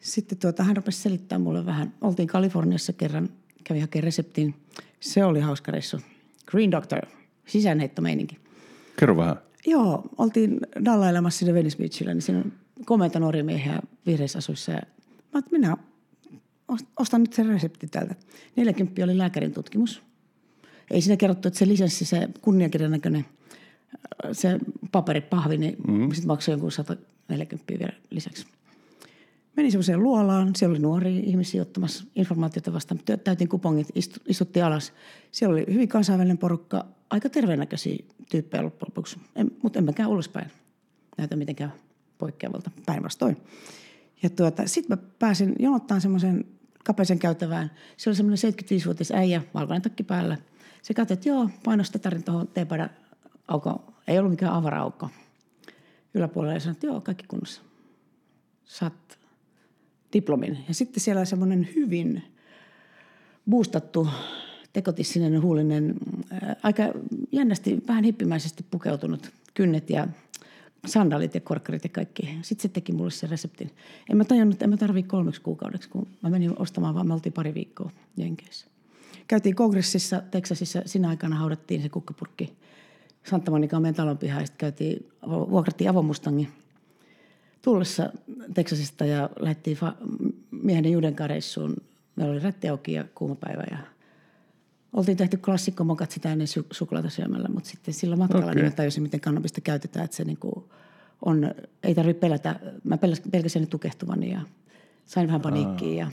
[0.00, 1.94] Sitten tuota, hän rupesi selittämään mulle vähän.
[2.00, 3.28] Oltiin Kaliforniassa kerran,
[3.64, 4.54] kävi hakemaan reseptin.
[5.00, 6.00] Se oli hauska reissu.
[6.46, 7.06] Green Doctor,
[7.46, 8.38] sisäänheittomeininki.
[8.96, 9.36] Kerro vähän.
[9.66, 12.52] Joo, oltiin dallailemassa siinä Venice Beachillä, niin siinä on
[12.84, 14.72] komeita nuoria miehiä vihreissä asuissa.
[14.72, 14.80] Ja
[15.34, 15.76] mä minä
[16.72, 18.14] ost- ostan nyt sen resepti täältä.
[18.56, 20.09] 40 oli lääkärin tutkimus.
[20.90, 23.24] Ei siinä kerrottu, että se lisenssi, se kunniakirjan näköinen,
[23.94, 24.58] äh, se
[24.92, 26.12] paperipahvi, niin mm-hmm.
[26.12, 28.46] sitten maksoi jonkun 140 vielä lisäksi.
[29.56, 33.00] Menin semmoiseen luolaan, siellä oli nuoria ihmisiä ottamassa informaatiota vastaan.
[33.24, 34.92] Täytin kupongit, istu, istuttiin alas.
[35.32, 37.96] Siellä oli hyvin kansainvälinen porukka, aika terveenäköisiä
[38.30, 39.16] tyyppejä loppujen lopuksi.
[39.36, 40.50] En, mutta en mäkään ulospäin
[41.18, 41.72] näytä mitenkään
[42.18, 43.36] poikkeavalta päinvastoin.
[44.22, 46.44] Ja tuota, sitten mä pääsin jonottaan semmoisen
[46.84, 47.70] kapeisen käytävään.
[47.96, 50.36] Se oli semmoinen 75-vuotias äijä, valkoinen takki päällä.
[50.82, 51.50] Se katsoi, että joo,
[51.82, 52.90] sitä tarin tuohon teepaidan
[53.48, 53.80] aukon.
[54.08, 55.10] Ei ollut mikään avara-aukko
[56.14, 57.62] yläpuolella ja sanoi, että joo, kaikki kunnossa.
[58.64, 59.18] Saat
[60.12, 60.58] diplomin.
[60.68, 62.22] Ja sitten siellä semmoinen hyvin
[63.50, 64.08] boostattu,
[64.72, 65.94] tekotissinen, huulinen,
[66.30, 66.82] ää, aika
[67.32, 70.08] jännästi, vähän hippimäisesti pukeutunut kynnet ja
[70.86, 72.38] sandaalit ja korkkarit ja kaikki.
[72.42, 73.70] Sitten se teki mulle sen reseptin.
[74.10, 77.32] En mä tajunnut, en mä tarvii kolmeksi kuukaudeksi, kun mä menin ostamaan, vaan me oltiin
[77.32, 78.66] pari viikkoa Jenkeissä.
[79.30, 82.56] Käytiin kongressissa Teksasissa, siinä aikana haudattiin se kukkapurkki
[83.30, 84.46] Santa Monica meidän talon pihaan.
[84.46, 86.48] Sitten käytiin, vuokrattiin avomustangi
[87.62, 88.10] tullessa
[88.54, 90.06] Teksasista ja lähdettiin fa-
[90.50, 91.76] miehen ja Juden reissuun.
[92.16, 93.78] Meillä oli rätti auki ja kuuma päivä ja
[94.92, 98.62] oltiin tehty klassikkomokat sitä ennen su- suklaata syömällä, mutta sitten sillä matkalla okay.
[98.62, 100.70] niin tajusin, miten kannabista käytetään, että se niinku
[101.24, 102.60] on, ei tarvitse pelätä.
[102.84, 102.98] Mä
[103.30, 104.40] pelkäsin tukehtuvani ja
[105.06, 106.10] sain vähän paniikkiä ja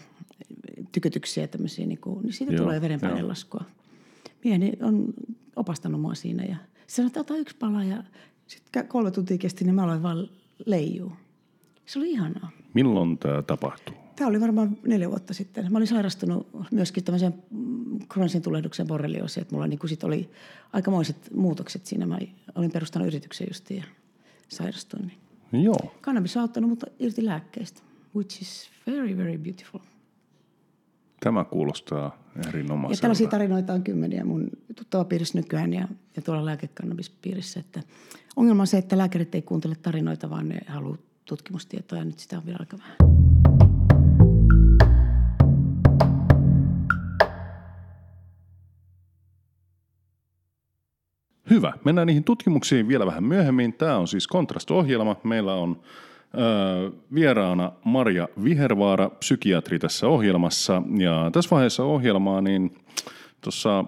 [0.91, 3.63] tykytyksiä tämmöisiä, niinku, niin siitä Joo, tulee verenpainelaskua.
[4.43, 5.13] Mieheni on
[5.55, 6.55] opastanut mua siinä ja
[6.87, 8.03] se sanoi, että ota yksi pala ja
[8.47, 10.29] sitten kolme tuntia kesti, niin mä aloin vaan
[10.65, 11.11] leijuu.
[11.85, 12.49] Se oli ihanaa.
[12.73, 13.95] Milloin tämä tapahtuu?
[14.15, 15.71] Tämä oli varmaan neljä vuotta sitten.
[15.71, 20.29] Mä olin sairastunut myöskin tämmöiseen mm, kroonisen tulehdukseen borrelioosi, että mulla niinku sit oli
[20.73, 22.05] aikamoiset muutokset siinä.
[22.05, 22.17] Mä
[22.55, 23.85] olin perustanut yrityksen justiin ja
[24.47, 25.11] sairastuin.
[25.51, 25.63] Niin.
[25.63, 25.93] Joo.
[26.01, 27.81] Kannabis on auttanut mut irti lääkkeistä,
[28.15, 29.79] which is very, very beautiful.
[31.27, 33.01] Tämä kuulostaa Ja erinomaiselta.
[33.01, 37.59] tällaisia tarinoita on kymmeniä mun tuttavapiirissä nykyään ja, ja tuolla lääkekannabispiirissä.
[37.59, 37.83] Että
[38.35, 42.37] ongelma on se, että lääkärit ei kuuntele tarinoita, vaan ne haluaa tutkimustietoa ja nyt sitä
[42.37, 42.95] on vielä aika vähän.
[51.49, 51.73] Hyvä.
[51.85, 53.73] Mennään niihin tutkimuksiin vielä vähän myöhemmin.
[53.73, 55.15] Tämä on siis Kontrast-ohjelma.
[55.23, 55.81] Meillä on
[57.13, 60.81] vieraana Marja Vihervaara, psykiatri tässä ohjelmassa.
[60.97, 62.75] Ja tässä vaiheessa ohjelmaa, niin
[63.41, 63.85] tuossa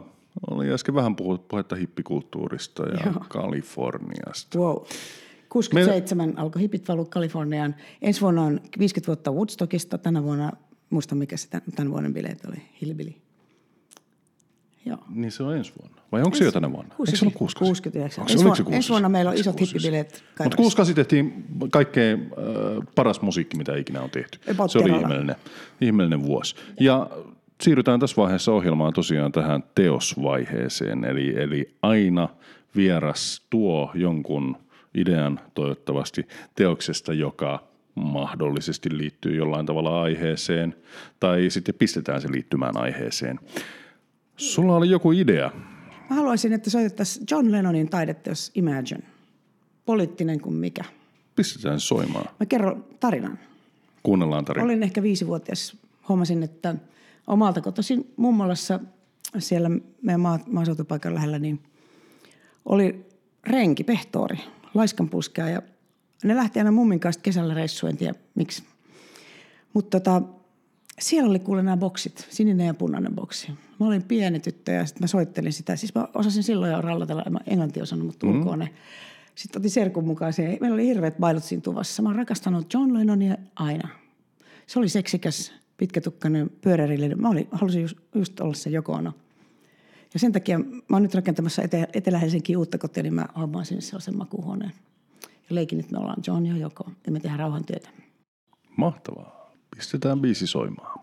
[0.52, 1.15] oli äsken vähän
[1.47, 3.23] puhetta hippikulttuurista ja Joo.
[3.30, 4.60] Kaliforniasta.
[4.60, 4.78] Wow.
[5.49, 6.41] 67 Meillä...
[6.41, 7.75] alkoi hipit valua Kaliforniaan.
[8.02, 9.97] Ensi vuonna on 50 vuotta Woodstockista.
[9.97, 10.52] Tänä vuonna,
[10.89, 13.13] muista mikä se tämän vuoden bileet oli, Hillbilly.
[14.86, 14.98] Joo.
[15.10, 16.02] Niin se on ensi vuonna.
[16.12, 16.96] Vai onko se jo tänä vuonna?
[17.00, 17.68] Eikö se ollut 69?
[17.68, 18.22] 69.
[18.22, 19.68] Onko se- Ensi vuonna- ensi vuonna meillä on isot 69?
[19.68, 20.58] hippibileet Mutta Kaivoksessa.
[20.58, 24.39] 68 tehtiin kaikkein äh, paras musiikki, mitä ikinä on tehty.
[24.52, 25.36] About se oli ihmeellinen,
[25.82, 26.56] ihmeellinen vuosi.
[26.80, 27.10] Ja
[27.62, 31.06] siirrytään tässä vaiheessa ohjelmaa tosiaan tähän teosvaiheeseen.
[31.06, 32.30] Eli, eli aina
[32.76, 34.58] vieras tuo jonkun
[34.96, 37.63] idean toivottavasti teoksesta, joka
[37.96, 40.76] mahdollisesti liittyy jollain tavalla aiheeseen,
[41.20, 43.39] tai sitten pistetään se liittymään aiheeseen.
[44.39, 45.52] Sulla oli joku idea.
[46.10, 49.04] Mä haluaisin, että soitettaisiin John Lennonin taideteos Imagine.
[49.86, 50.84] Poliittinen kuin mikä.
[51.36, 52.25] Pistetään soimaan.
[52.39, 53.39] Mä kerron tarinan.
[54.04, 54.65] Kuunnellaan tarina.
[54.65, 55.78] Olin ehkä viisivuotias.
[56.10, 56.75] Huomasin, että
[57.28, 58.80] omalta kotoisin mummolassa
[59.39, 59.69] siellä
[60.02, 61.60] meidän maa, maaseutupaikan lähellä, niin
[62.65, 63.06] oli
[63.47, 64.38] renki, pehtoori,
[64.73, 65.62] laiskanpuskea ja
[66.23, 68.63] ne lähti aina mummin kanssa kesällä reissuun, en tiedä miksi.
[69.73, 70.21] Mutta tota,
[71.00, 73.52] siellä oli kuule nämä boksit, sininen ja punainen boksi.
[73.80, 75.76] Mä olin pieni tyttö ja sitten mä soittelin sitä.
[75.76, 78.42] Siis mä osasin silloin jo rallatella, en mä englantia osannut, mutta Mm-hmm.
[78.42, 78.70] ulkoa ne.
[79.36, 80.58] Sitten otin serkun mukaan siihen.
[80.62, 82.02] Meillä oli hirveät bailut siinä tuvassa.
[82.04, 83.88] Mä oon rakastanut John Lennonia aina.
[84.68, 87.22] Se oli seksikäs, pitkätukkainen, pyöräillinen.
[87.22, 89.14] Mä olin, halusin just, just olla se Joko Ono.
[90.14, 93.82] Ja sen takia mä oon nyt rakentamassa Ete- Etelä-Helsinkiin uutta kotia, niin mä hommaan sinne
[93.82, 94.72] sellaisen makuuhuoneen.
[95.22, 96.92] Ja leikin, että me ollaan John ja Joko.
[97.06, 97.90] Ja me tehdään rauhantyötä.
[98.78, 99.38] Mahtavaa.
[99.80, 101.00] Pistetään biisi soimaan.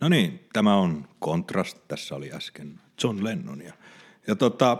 [0.00, 1.78] No niin, tämä on Kontrast.
[1.88, 3.72] Tässä oli äsken John Lennonia.
[4.26, 4.78] Ja tota,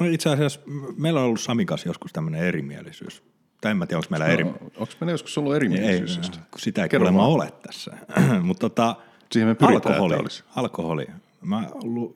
[0.00, 0.60] no itse asiassa
[0.96, 3.22] meillä on ollut Samin kanssa joskus tämmöinen erimielisyys.
[3.60, 4.44] Tai en mä tiedä, onko meillä eri...
[4.44, 6.30] Onko meillä joskus ollut Ei, erimielisyys?
[6.30, 7.96] kun sitä ei kuulemma ole tässä.
[8.42, 8.96] Mutta tota,
[9.32, 11.06] Siihen me pyritään, alkoholi, alkoholi.
[11.42, 11.66] Mä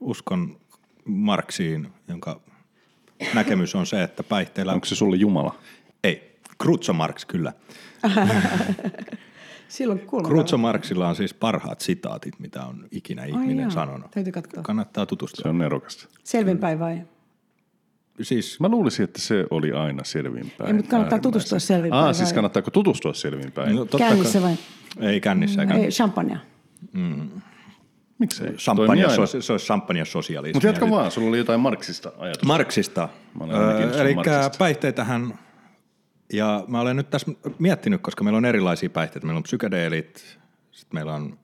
[0.00, 0.56] uskon
[1.04, 2.40] Marksiin, jonka
[3.34, 4.72] näkemys on se, että päihteillä...
[4.72, 5.54] Onko se sulle Jumala?
[6.04, 7.52] Ei, Krutso Marx kyllä.
[9.68, 10.00] Silloin.
[10.26, 14.10] Krutso Marxilla on siis parhaat sitaatit, mitä on ikinä ihminen jaa, sanonut.
[14.10, 14.62] täytyy katsoa.
[14.62, 15.42] Kannattaa tutustua.
[15.42, 16.08] Se on nerokasta.
[16.24, 17.00] Selvinpäin vai?
[18.22, 20.66] Siis Mä luulisin, että se oli aina selvinpäin.
[20.68, 21.22] Ei, mutta kannattaa Äärimmäisen.
[21.22, 23.76] tutustua selvinpäin Ah, siis kannattaako tutustua selvinpäin?
[23.76, 24.56] no, totta Kännissä kai-
[25.00, 25.08] vai?
[25.12, 25.62] Ei kännissä.
[25.62, 25.74] Eikä.
[25.74, 26.38] Ei, champagnea.
[28.18, 28.52] Miksei?
[28.52, 30.52] Champagne, so, se olisi champagne sosialismi.
[30.52, 32.46] Mutta jatka vaan, sulla oli jotain marksista ajatusta.
[32.46, 33.08] Marksista.
[33.38, 34.58] Mä olen aina kiinnostunut Eli Marksista.
[34.58, 35.38] päihteitähän,
[36.32, 39.26] ja mä olen nyt tässä miettinyt, koska meillä on erilaisia päihteitä.
[39.26, 40.38] Meillä on psykedeelit,
[40.72, 41.38] sitten meillä on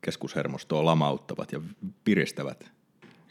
[0.00, 1.60] keskushermostoa lamauttavat ja
[2.04, 2.70] piristävät.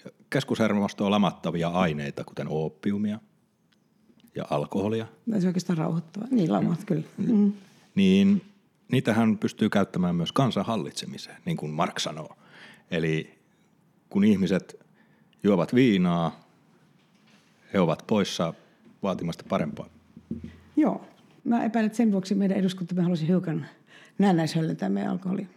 [0.06, 3.20] Ja keskushermostoa lamattavia aineita, kuten ooppiumia
[4.36, 5.08] ja alkoholia,
[5.40, 6.26] Se oikeastaan rauhoittava.
[6.32, 7.04] Niin, lamat kyllä.
[7.18, 7.54] Mm.
[7.96, 8.42] niin
[8.92, 12.36] niitähän pystyy käyttämään myös kansan hallitsemiseen, niin kuin Mark sanoo.
[12.92, 13.34] Eli
[14.10, 14.80] kun ihmiset
[15.44, 16.48] juovat viinaa,
[17.74, 18.54] he ovat poissa
[19.04, 19.90] vaatimasta parempaa.
[20.78, 21.06] Joo.
[21.44, 23.66] Mä epäilen, että sen vuoksi meidän eduskuntamme halusi hiukan
[24.18, 25.48] näennäishöllentää meidän alkoholia.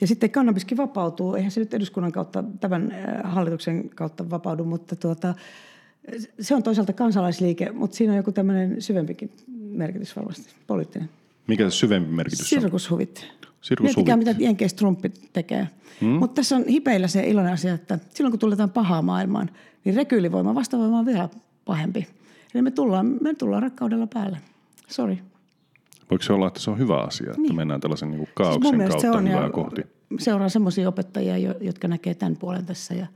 [0.00, 1.34] Ja sitten kannabiskin vapautuu.
[1.34, 5.34] Eihän se nyt eduskunnan kautta, tämän äh, hallituksen kautta vapaudu, mutta tuota,
[6.40, 11.10] se on toisaalta kansalaisliike, mutta siinä on joku tämmöinen syvempikin merkitys varmasti, poliittinen.
[11.46, 12.60] Mikä se syvempi merkitys on?
[12.60, 13.26] Sirkushuvit.
[13.62, 13.96] Sirkushuvit.
[13.96, 15.68] Miettikää, mitä Jenkeissä Trumpi tekee.
[16.00, 16.08] Hmm?
[16.08, 19.50] Mutta tässä on hipeillä se iloinen asia, että silloin kun tuletaan pahaa maailmaan,
[19.84, 21.28] niin rekyylivoima, vastavoima on vielä
[21.64, 22.06] pahempi.
[22.54, 24.38] Eli me tullaan, me tullaan rakkaudella päälle.
[24.88, 25.18] Sori.
[26.10, 27.56] Voiko se olla, että se on hyvä asia, että niin.
[27.56, 29.28] mennään tällaisen niin kuin Siis kaauksen mun mielestä kautta se on.
[29.28, 29.82] hyvää Ja kohti?
[30.18, 32.94] seuraan semmoisia opettajia, jo- jotka näkee tämän puolen tässä.
[32.94, 33.06] Ja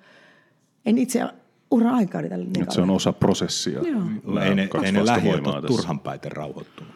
[0.87, 1.23] en itse
[1.71, 3.81] ura tälle niin se on osa prosessia.
[3.83, 4.03] Joo.
[4.45, 5.67] Ei ne, ei ne lähiöt ole tässä.
[5.67, 6.93] turhanpäiten rauhoittunut.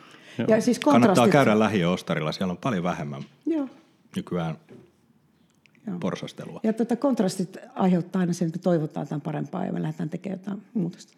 [0.48, 3.68] Ja siis Kannattaa käydä lähiöostarilla, siellä on paljon vähemmän Joo.
[4.16, 4.56] nykyään
[5.86, 5.98] Joo.
[5.98, 6.60] porsastelua.
[6.62, 10.62] Ja tota, kontrastit aiheuttaa aina sen, että toivotaan jotain parempaa ja me lähdetään tekemään jotain
[10.74, 11.14] muutosta.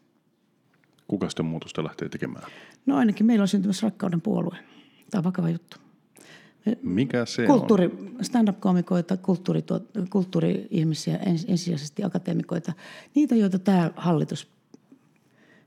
[1.08, 2.44] Kuka sitä muutosta lähtee tekemään?
[2.86, 4.56] No ainakin meillä on syntymässä rakkauden puolue.
[5.10, 5.76] Tämä on vakava juttu.
[6.82, 7.48] Mikä se on?
[7.48, 7.90] Kulttuuri,
[8.22, 9.64] stand-up-komikoita, kulttuuri,
[10.10, 12.72] kulttuuri-ihmisiä, ens- ensisijaisesti akateemikoita.
[13.14, 14.48] Niitä, joita tämä hallitus,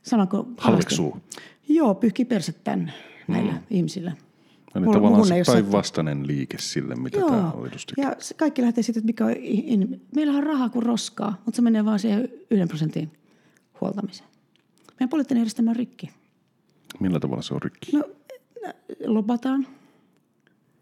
[0.04, 0.48] sanonko...
[0.58, 1.18] Halveksuu.
[1.70, 2.94] Joo, pyyhkii persettään
[3.28, 3.60] näillä mm.
[3.70, 4.12] ihmisillä.
[4.76, 8.06] Eli Mulla- tavallaan se päinvastainen liike sille, mitä tämä Joo, hallitus tekee.
[8.06, 11.56] ja se kaikki lähtee siitä, että mikä on, in, meillähän on rahaa kuin roskaa, mutta
[11.56, 13.12] se menee vaan siihen yhden prosentin
[13.82, 14.30] huoltamiseen.
[15.00, 16.10] Meidän poliittinen järjestelmä on rikki.
[17.00, 17.98] Millä tavalla se on rikki?
[17.98, 18.04] No,
[19.06, 19.68] lobataan.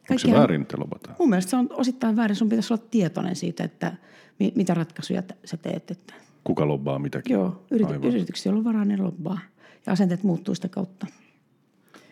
[0.09, 1.15] Onko se väärin, että lopataan?
[1.19, 2.35] Mun mielestä se on osittain väärin.
[2.35, 3.93] Sun pitäisi olla tietoinen siitä, että
[4.39, 5.91] mi, mitä ratkaisuja sä teet.
[5.91, 7.33] Että, Kuka lobbaa mitäkin?
[7.33, 8.09] joo, yrity, Aivan.
[8.09, 9.39] yrityksiä, joilla on varaa, ne lobbaa.
[9.85, 11.07] Ja asenteet muuttuu sitä kautta.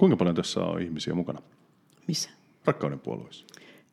[0.01, 1.39] Kuinka paljon tässä on ihmisiä mukana?
[2.07, 2.29] Missä?
[2.65, 3.45] Rakkauden puolueessa.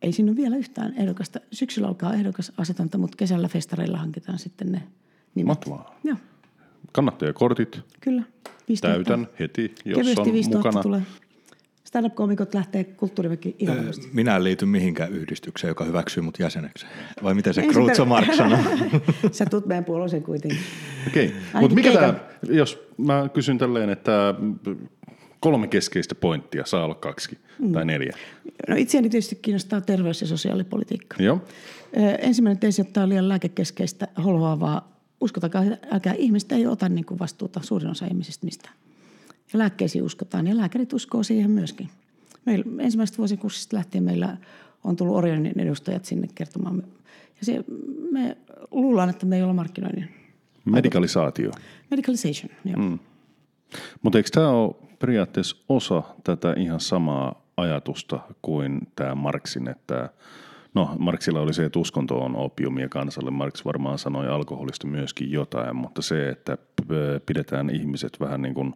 [0.02, 1.40] Ei siinä ole vielä yhtään ehdokasta.
[1.52, 4.82] Syksyllä alkaa ehdokas asetanta, mutta kesällä festareilla hankitaan sitten ne
[5.34, 5.46] nimet.
[5.46, 5.98] Mahtavaa.
[6.04, 6.16] Joo,
[6.92, 7.80] Kannattajakortit.
[8.00, 8.22] kyllä.
[8.80, 10.82] Täytän heti, jos Kevyesti on 5000 mukana.
[10.82, 11.02] tulee.
[11.84, 14.08] Stand-up-komikot lähtee kulttuuriväki varmasti.
[14.12, 16.86] Minä en liity mihinkään yhdistykseen, joka hyväksyy mut jäseneksi.
[17.22, 18.58] Vai miten se per- Mark sanoi?
[19.32, 20.60] Sä tuut meidän puolueeseen kuitenkin.
[21.08, 22.14] Okei, Ainakin mutta mikä tämä,
[22.48, 24.34] jos mä kysyn tälleen, että
[25.40, 27.72] kolme keskeistä pointtia, saa olla kaksi mm.
[27.72, 28.16] tai neljä.
[28.68, 31.22] No itseäni tietysti kiinnostaa terveys- ja sosiaalipolitiikka.
[31.22, 31.40] Joo,
[32.18, 34.98] Ensimmäinen teesi, että tämä on liian lääkekeskeistä, holhoavaa.
[35.20, 38.74] Uskotakaa, älkää ihmistä ei ota niin kuin vastuuta suurin osa ihmisistä mistään.
[39.52, 41.88] Ja lääkkeisiin uskotaan ja lääkärit uskoo siihen myöskin.
[42.44, 44.36] Meillä ensimmäisestä vuosikurssista lähtien meillä
[44.84, 46.82] on tullut Orionin edustajat sinne kertomaan.
[47.40, 47.64] Ja se,
[48.10, 48.36] me
[48.70, 50.08] luullaan, että me ei olla markkinoinnin.
[50.64, 51.50] medikalisaatio.
[51.90, 52.88] Medicalization, joo.
[52.88, 52.98] Mm.
[54.02, 60.10] Mutta eikö tämä ole periaatteessa osa tätä ihan samaa ajatusta kuin tämä Marksin, että
[60.74, 63.30] no Marksilla oli se, että uskonto on opiumia kansalle.
[63.30, 66.58] Marx varmaan sanoi alkoholista myöskin jotain, mutta se, että
[67.26, 68.74] pidetään ihmiset vähän niin kuin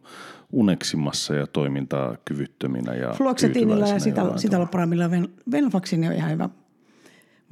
[0.53, 4.59] uneksimassa ja toimintakyvyttöminä ja Fluoxetinilla ja sitä, sitä
[5.11, 6.49] ven, venlafaksini on ihan hyvä.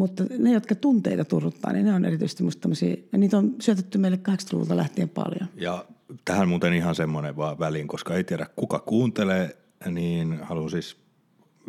[0.00, 3.98] Mutta ne, jotka tunteita turruttaa, niin ne on erityisesti musta tämmöisiä, ja niitä on syötetty
[3.98, 5.48] meille 80-luvulta lähtien paljon.
[5.56, 5.84] Ja
[6.24, 9.56] tähän muuten ihan semmoinen vaan väliin, koska ei tiedä kuka kuuntelee,
[9.90, 10.96] niin haluan siis,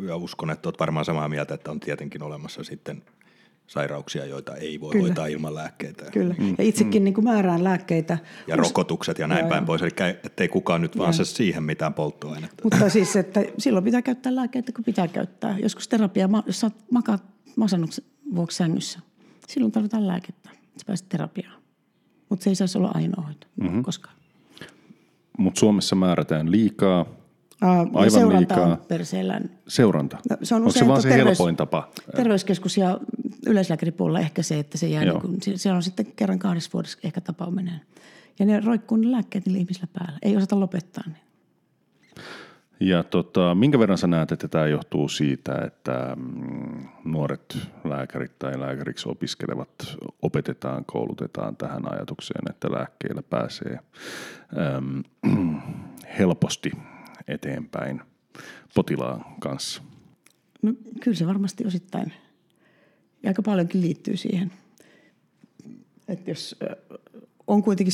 [0.06, 3.02] ja uskon, että olet varmaan samaa mieltä, että on tietenkin olemassa sitten
[3.66, 5.06] sairauksia, joita ei voi Kyllä.
[5.06, 6.10] hoitaa ilman lääkkeitä.
[6.10, 6.34] Kyllä.
[6.38, 7.04] Mm, ja itsekin mm.
[7.04, 8.18] niin kuin määrään lääkkeitä.
[8.46, 9.90] Ja rokotukset ja näin päin pois, eli
[10.24, 12.64] ettei kukaan nyt vaan se siihen mitään polttoainetta.
[12.64, 15.58] Mutta siis, että silloin pitää käyttää lääkkeitä, kun pitää käyttää.
[15.58, 17.22] Joskus terapia, jos sä makaat
[17.56, 19.00] masennuksen vuoksi sängyssä,
[19.48, 20.50] silloin tarvitaan lääkettä.
[20.50, 21.62] Sä pääset terapiaan.
[22.28, 23.82] Mutta se ei saisi olla ainoa hoito mm-hmm.
[23.82, 24.14] koskaan.
[25.38, 27.06] Mutta Suomessa määrätään liikaa
[27.60, 28.72] Aivan Aivan seuranta liikaa.
[28.72, 29.50] on perseellään.
[29.68, 30.18] seuranta.
[30.30, 31.90] No, se on Onko se usein vaan se terveys- helpoin tapa?
[32.16, 33.00] Terveyskeskus ja
[33.46, 35.12] yleislääkäripuolella ehkä se, että se jää Joo.
[35.14, 37.80] niin kuin, se- siellä on sitten kerran kahdessa vuodessa ehkä tapaaminen.
[38.38, 40.18] Ja ne roikkuu ne lääkkeet niillä ihmisillä päällä.
[40.22, 41.22] Ei osata lopettaa niin.
[42.82, 48.60] Ja tota, minkä verran sä näet, että tämä johtuu siitä, että mm, nuoret lääkärit tai
[48.60, 49.68] lääkäriksi opiskelevat
[50.22, 53.78] opetetaan, koulutetaan tähän ajatukseen, että lääkkeillä pääsee
[54.76, 55.02] äm,
[56.18, 56.70] helposti
[57.28, 58.00] eteenpäin
[58.74, 59.82] potilaan kanssa?
[60.62, 62.12] No kyllä se varmasti osittain.
[63.22, 64.52] Ja aika paljonkin liittyy siihen.
[66.08, 66.56] Että jos
[67.46, 67.92] on kuitenkin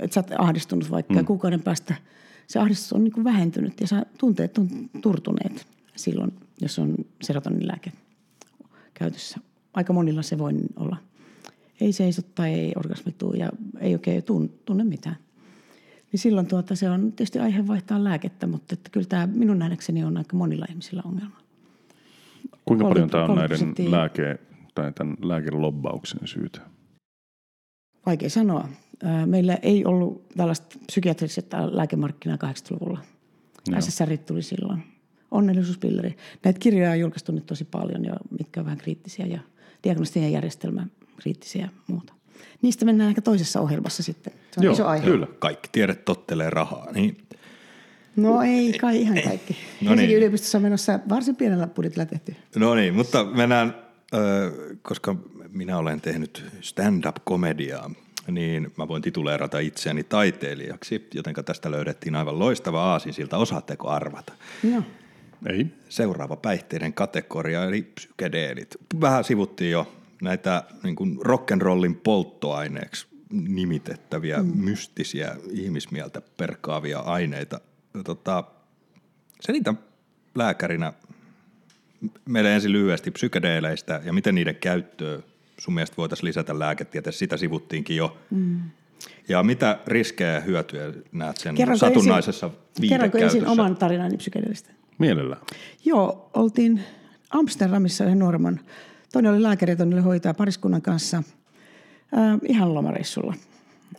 [0.00, 1.24] että sä oot ahdistunut vaikka mm.
[1.24, 1.94] kuukauden päästä
[2.46, 4.68] se ahdistus on niin vähentynyt ja sä tunteet on
[5.00, 7.92] turtuneet silloin, jos on serotoninlääke
[8.94, 9.40] käytössä.
[9.74, 10.96] Aika monilla se voi olla.
[11.80, 15.16] Ei seiso tai ei orgasmituu ja ei oikein tun- tunne mitään.
[16.12, 20.04] Niin silloin tuota, se on tietysti aihe vaihtaa lääkettä, mutta että kyllä tämä minun nähdäkseni
[20.04, 21.36] on aika monilla ihmisillä ongelma.
[22.64, 24.38] Kuinka paljon tämä on 30 näiden lääke,
[24.74, 26.60] tai tämän lääkelobbauksen syytä?
[28.06, 28.68] Vaikea sanoa.
[29.26, 33.00] Meillä ei ollut tällaista psykiatrista lääkemarkkinaa 80-luvulla.
[33.70, 33.80] Joo.
[33.80, 34.82] SSR tuli silloin.
[35.30, 36.16] Onnellisuuspilleri.
[36.44, 39.40] Näitä kirjoja on julkaistu nyt tosi paljon, ja mitkä on vähän kriittisiä ja
[39.84, 42.12] diagnostinen järjestelmä kriittisiä ja muuta.
[42.62, 44.32] Niistä mennään ehkä toisessa ohjelmassa sitten.
[44.32, 45.04] Se on Joo, iso aihe.
[45.04, 45.26] kyllä.
[45.38, 47.18] Kaikki tiede tottelee rahaa, niin
[48.16, 49.52] No ei kai ihan kaikki.
[49.52, 50.16] No No Helsingin niin.
[50.16, 52.36] yliopistossa on menossa varsin pienellä budjetilla tehty.
[52.56, 53.74] No niin, mutta mennään,
[54.82, 55.16] koska
[55.48, 57.90] minä olen tehnyt stand-up-komediaa,
[58.28, 63.36] niin mä voin tituleerata itseäni taiteilijaksi, joten tästä löydettiin aivan loistava aasinsilta.
[63.36, 64.32] Osaatteko arvata?
[64.62, 64.82] No,
[65.46, 65.66] Ei.
[65.88, 68.76] Seuraava päihteiden kategoria, eli psykedeelit.
[69.00, 74.56] Vähän sivuttiin jo näitä niin kuin rock'n'rollin polttoaineeksi nimitettäviä mm.
[74.56, 77.60] mystisiä ihmismieltä perkaavia aineita.
[78.04, 78.44] Tota,
[79.40, 79.74] selitä
[80.34, 80.92] lääkärinä
[82.24, 85.22] meille ensin lyhyesti psykedeeleistä ja miten niiden käyttöä
[85.58, 88.16] sun mielestä voitaisiin lisätä lääketieteessä, sitä sivuttiinkin jo.
[88.30, 88.60] Mm.
[89.28, 94.70] Ja mitä riskejä ja hyötyjä näet sen kerronko satunnaisessa ensin, kerronko ensin oman tarinani psykedeelistä?
[94.98, 95.42] Mielellään.
[95.84, 96.80] Joo, oltiin
[97.30, 98.60] Amsterdamissa yhden nuoremman.
[99.12, 103.34] Toinen oli lääkäri ja toinen oli hoitaja pariskunnan kanssa äh, ihan lomareissulla.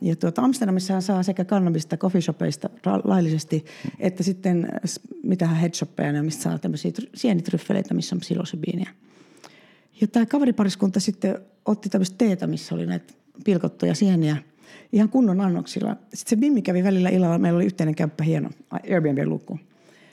[0.01, 3.65] Ja tuota, Amsterdamissahan saa sekä kannabista coffeeshopeista ra- laillisesti,
[3.99, 4.67] että sitten
[5.23, 8.89] mitähän headshoppeja, mistä saa tämmöisiä tr- sienitryffeleitä, missä on psilosybiiniä.
[10.01, 13.13] Ja tämä kaveripariskunta sitten otti tämmöistä teetä, missä oli näitä
[13.45, 14.37] pilkottuja sieniä
[14.91, 15.95] ihan kunnon annoksilla.
[16.13, 19.59] Sitten se Mimmi kävi välillä illalla, meillä oli yhteinen kämppä hieno Airbnb-lukku.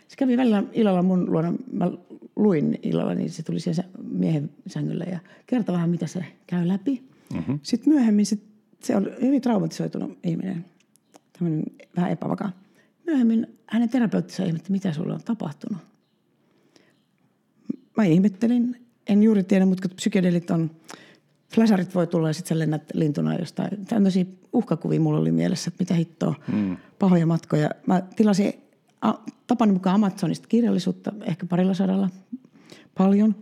[0.09, 1.91] Se kävi välillä illalla mun luona, mä
[2.37, 7.03] luin illalla, niin se tuli siihen miehen sängylle ja kertoi vähän, mitä se käy läpi.
[7.35, 7.59] Mm-hmm.
[7.63, 8.39] Sitten myöhemmin se,
[8.81, 10.65] se oli hyvin traumatisoitunut ihminen,
[11.33, 11.65] tämmöinen
[11.97, 12.53] vähän epävakaa.
[13.07, 15.83] Myöhemmin hänen terapeuttinsa ihmetti, mitä sulle on tapahtunut.
[17.97, 20.71] Mä ihmettelin, en juuri tiedä, mutta psykedelit on
[21.55, 23.87] flasharit voi tulla ja sitten sä lennät lintuna jostain.
[23.87, 26.77] Tämmöisiä uhkakuvia mulla oli mielessä, että mitä hittoa, mm.
[26.99, 27.71] pahoja matkoja.
[27.87, 28.53] Mä tilasin
[29.03, 29.13] a,
[29.47, 32.11] tapani mukaan Amazonista kirjallisuutta ehkä parilla sadalla
[32.99, 33.35] paljon.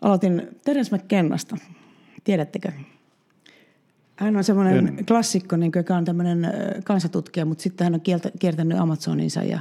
[0.00, 1.56] Aloitin Terence McKennasta.
[2.24, 2.72] Tiedättekö?
[4.16, 5.06] Hän on semmoinen En.
[5.06, 6.52] klassikko, niin kuin, joka on tämmöinen
[6.84, 9.60] kansatutkija, mutta sitten hän on kieltä, kiertänyt Amazoninsa ja,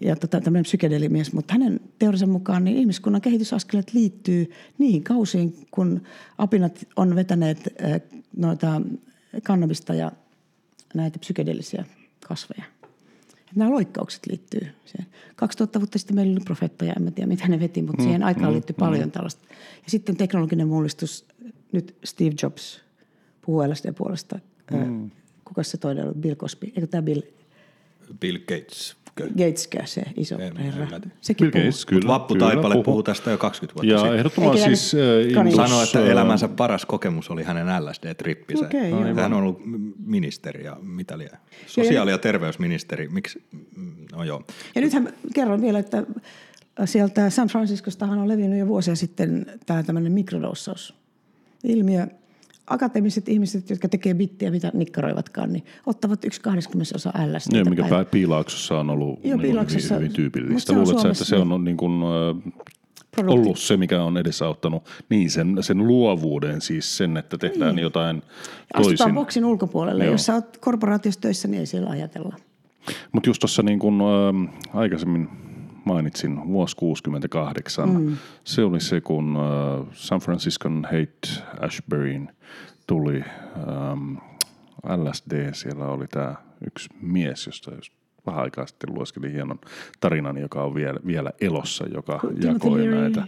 [0.00, 1.32] ja tota, tämmöinen psykedelimies.
[1.32, 6.02] Mutta hänen teoriansa mukaan niin ihmiskunnan kehitysaskeleet liittyy niihin kausiin, kun
[6.38, 8.00] apinat on vetäneet ö,
[8.36, 8.82] noita
[9.42, 10.12] kannabista ja
[10.94, 11.84] näitä psykedelisiä
[12.26, 12.64] kasveja.
[13.50, 15.06] Et nämä loikkaukset liittyy siihen.
[15.36, 18.76] 2000 vuotta sitten meillä oli profeettoja, en tiedä mitä ne veti, mutta siihen aikaan liittyy
[18.78, 19.44] paljon tällaista.
[19.84, 21.24] Ja sitten teknologinen mullistus,
[21.72, 22.80] nyt Steve Jobs
[23.42, 24.38] puhuu LSD puolesta.
[24.70, 25.10] Mm.
[25.44, 26.14] Kuka se toinen oli?
[26.14, 26.66] Bill Cosby.
[26.66, 27.20] Eikö tämä Bill
[28.20, 28.96] Bill Gates.
[29.16, 30.86] Gateskö se iso En- en herra?
[30.86, 31.06] tiedä.
[31.20, 31.64] Sekin Bill.
[31.64, 32.08] Gates, kyllä.
[32.08, 32.84] Vappu kyllä, Taipale puhuu.
[32.84, 34.18] puhuu tästä jo 20 vuotta Ja sitten.
[34.18, 35.40] ehdottomasti Eikä siis äh.
[35.46, 38.64] Indus, Sanoi, että elämänsä paras kokemus oli hänen LSD-trippinsä.
[38.66, 39.14] Okei, joo.
[39.14, 39.60] Hän on ollut
[40.06, 41.40] ministeri ja mitä liiää.
[41.66, 43.08] Sosiaali- ja terveysministeri.
[43.08, 43.42] Miksi?
[43.76, 44.42] Mm, No joo.
[44.74, 46.02] Ja nythän kerron vielä, että
[46.84, 50.94] sieltä San Franciscostahan on levinnyt jo vuosia sitten tämä tämmöinen mikrodossaus
[51.64, 52.06] ilmiö.
[52.66, 57.52] Akateemiset ihmiset, jotka tekee bittiä, mitä nikkaroivatkaan, niin ottavat yksi 20 osa LSD.
[57.52, 60.72] Niin, mikä pää piilaaksossa on ollut niin Piilaaksossa- hyvin, hyvin tyypillistä.
[60.72, 62.52] Luuletko että se on niin kuin, äh,
[63.16, 63.40] Produkti.
[63.40, 67.82] ollut se, mikä on edesauttanut niin sen, sen luovuuden, siis sen, että tehdään niin.
[67.82, 69.14] jotain Astutaan toisin.
[69.14, 70.04] boksin ulkopuolelle.
[70.04, 70.12] Joo.
[70.12, 72.36] Jos sä oot korporaatiossa töissä, niin ei siellä ajatella.
[73.12, 75.28] Mutta just tuossa niin kuin äh, aikaisemmin
[75.84, 78.16] mainitsin, vuosi 68, mm.
[78.44, 82.28] se oli se, kun äh, San Franciscon Haight Ashburyin
[82.86, 83.24] tuli
[83.56, 84.14] ähm,
[84.96, 85.54] LSD.
[85.54, 86.34] Siellä oli tämä
[86.66, 87.92] yksi mies, josta jos
[88.26, 89.58] vähän aikaa sitten lueskelin hienon
[90.00, 93.00] tarinan, joka on vielä, vielä elossa, joka Timothy jakoi Leary.
[93.00, 93.26] näitä.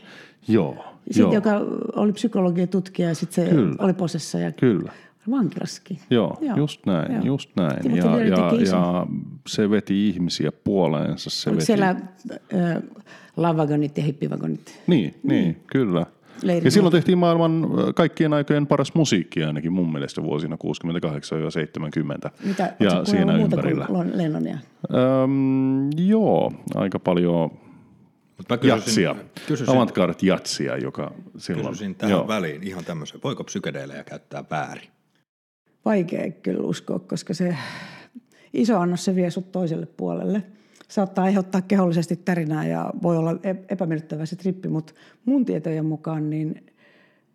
[0.48, 1.50] Joo, Sitten, joo, joka
[1.96, 3.74] oli psykologian tutkija ja sitten se Kyllä.
[3.78, 4.92] oli posessa ja kyllä.
[5.30, 5.98] vankilassakin.
[6.10, 7.24] Joo, joo, just näin, joo.
[7.24, 7.82] just näin.
[7.82, 9.06] Timothy Ja, ja, ja
[9.46, 11.30] se veti ihmisiä puoleensa.
[11.30, 11.66] Se Oliko veti...
[11.66, 12.82] siellä äh,
[13.36, 14.82] lavagonit ja hippivagonit?
[14.86, 16.06] Niin, niin, kyllä.
[16.42, 20.56] Leirin Ja silloin tehtiin maailman ö, kaikkien aikojen paras musiikki ainakin mun mielestä vuosina
[22.26, 22.30] 68-70.
[22.44, 23.86] Mitä, ja siinä kuunnellut ympärillä.
[23.88, 24.58] Muuta kuin Lennonia?
[24.94, 27.50] Öm, joo, aika paljon
[28.38, 29.16] Mut mä jatsia.
[29.46, 31.68] kysyisin, Avantgarde jatsia, joka silloin...
[31.68, 32.28] kysyisin tähän joo.
[32.28, 33.20] väliin ihan tämmöisen.
[33.24, 34.88] Voiko psykedeelejä käyttää väärin?
[35.84, 37.56] Vaikea kyllä uskoa, koska se
[38.52, 40.42] iso annos se vie sut toiselle puolelle.
[40.88, 44.92] Saattaa aiheuttaa kehollisesti tärinää ja voi olla ep- epämiellyttävä se trippi, mutta
[45.24, 46.66] mun tietojen mukaan niin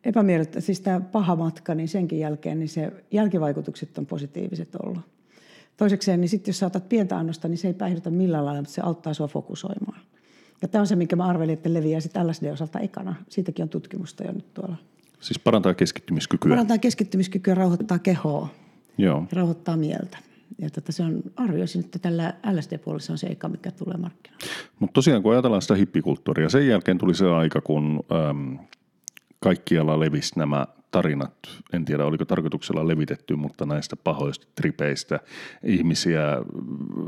[0.03, 5.01] epämiellyttävä, siis tämä paha matka, niin senkin jälkeen niin se jälkivaikutukset on positiiviset ollut.
[5.77, 8.73] Toisekseen, niin sitten jos sä otat pientä annosta, niin se ei päihdytä millään lailla, mutta
[8.73, 9.99] se auttaa sua fokusoimaan.
[10.61, 13.15] Ja tämä on se, minkä mä arvelin, että leviää sitten LSD-osalta ekana.
[13.29, 14.75] Siitäkin on tutkimusta jo nyt tuolla.
[15.19, 16.49] Siis parantaa keskittymiskykyä.
[16.49, 18.47] Parantaa keskittymiskykyä, rauhoittaa kehoa
[18.97, 19.23] Joo.
[19.31, 20.17] rauhoittaa mieltä.
[20.59, 24.45] Ja tota, se on, arvioisin, että tällä LSD-puolella se on se eka, mikä tulee markkinoille.
[24.79, 28.59] Mutta tosiaan kun ajatellaan sitä hippikulttuuria, sen jälkeen tuli se aika, kun äm,
[29.39, 31.33] kaikkialla levisi nämä tarinat,
[31.73, 35.19] en tiedä oliko tarkoituksella levitetty, mutta näistä pahoista tripeistä
[35.63, 36.21] ihmisiä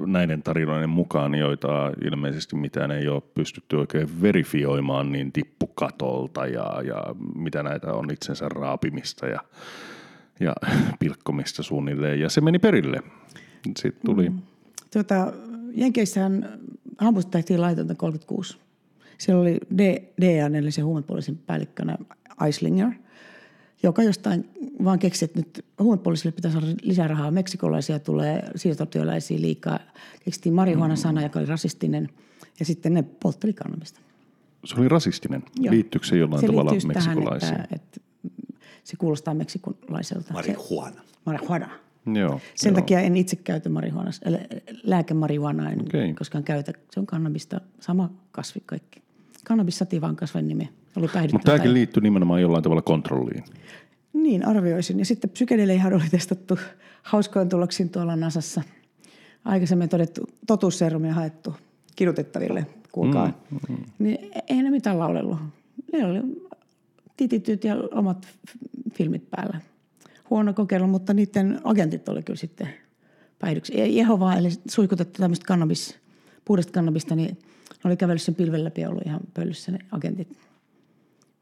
[0.06, 6.82] näiden tarinoiden mukaan, joita ilmeisesti mitään ei ole pystytty oikein verifioimaan, niin tippu katolta ja,
[6.84, 7.04] ja
[7.36, 9.40] mitä näitä on itsensä raapimista ja,
[10.40, 10.54] ja
[11.00, 12.20] pilkkomista suunnilleen.
[12.20, 13.04] Ja se meni perille.
[13.66, 14.42] Sitten tuli mm.
[14.94, 15.34] Tuota,
[15.74, 16.60] Jenkeissähän
[16.98, 18.58] Hampusta tehtiin laitonta 36.
[19.18, 21.98] Siellä oli D, DEA, eli se huumepoliisin päällikkönä
[22.46, 22.92] Eislinger,
[23.84, 24.50] joka jostain
[24.84, 27.32] vaan keksi, että nyt huumepoliisille pitää saada lisää rahaa.
[27.32, 29.80] Meksikolaisia tulee siirtotyöläisiä liikaa.
[30.26, 32.10] Keksittiin marihuana-sana, joka oli rasistinen.
[32.60, 34.00] Ja sitten ne poltteli kannabista.
[34.66, 35.44] Se oli rasistinen.
[35.60, 35.74] Joo.
[35.74, 37.62] Liittyykö se jollain se tavalla just tähän, meksikolaisiin?
[37.62, 38.02] että, että
[38.86, 40.34] se kuulostaa meksikolaiselta.
[40.34, 41.02] Marihuana.
[41.06, 41.70] Se, marihuana.
[42.14, 42.76] Joo, Sen joo.
[42.76, 44.12] takia en itse käytä marihuanaa,
[44.84, 46.14] lääkemarihuanaa en Okei.
[46.14, 46.74] koskaan käytä.
[46.92, 49.02] Se on kannabista, sama kasvi kaikki.
[49.44, 50.70] Kannabis sativaan kasvin nimi.
[50.96, 53.44] Oli Mutta tämäkin liittyy nimenomaan jollain tavalla kontrolliin.
[54.14, 55.00] Niin, arvioisin.
[55.00, 56.60] Ja sitten psykedeleihän oli testattu
[57.04, 58.62] hauskoin tuloksin tuolla Nasassa.
[59.46, 61.56] Aikaisemmin todettu totuusserumia haettu
[61.96, 63.28] kidutettaville, kuulkaa.
[63.52, 63.84] Mm, mm.
[64.00, 65.38] Niin ei ne mitään laulellut.
[65.94, 66.20] Ne oli
[67.18, 68.28] titityt ja omat
[68.94, 69.62] filmit päällä.
[70.30, 72.70] Huono kokeilu, mutta niiden agentit oli kyllä sitten
[73.40, 73.98] päihdyksi.
[73.98, 75.96] Jehovaa, eli suikutettu tämmöistä kannabis,
[76.46, 77.38] puhdasta kannabista, niin
[77.70, 80.38] ne oli kävellyt sen pilven läpi ja ollut ihan pöllyssä ne agentit.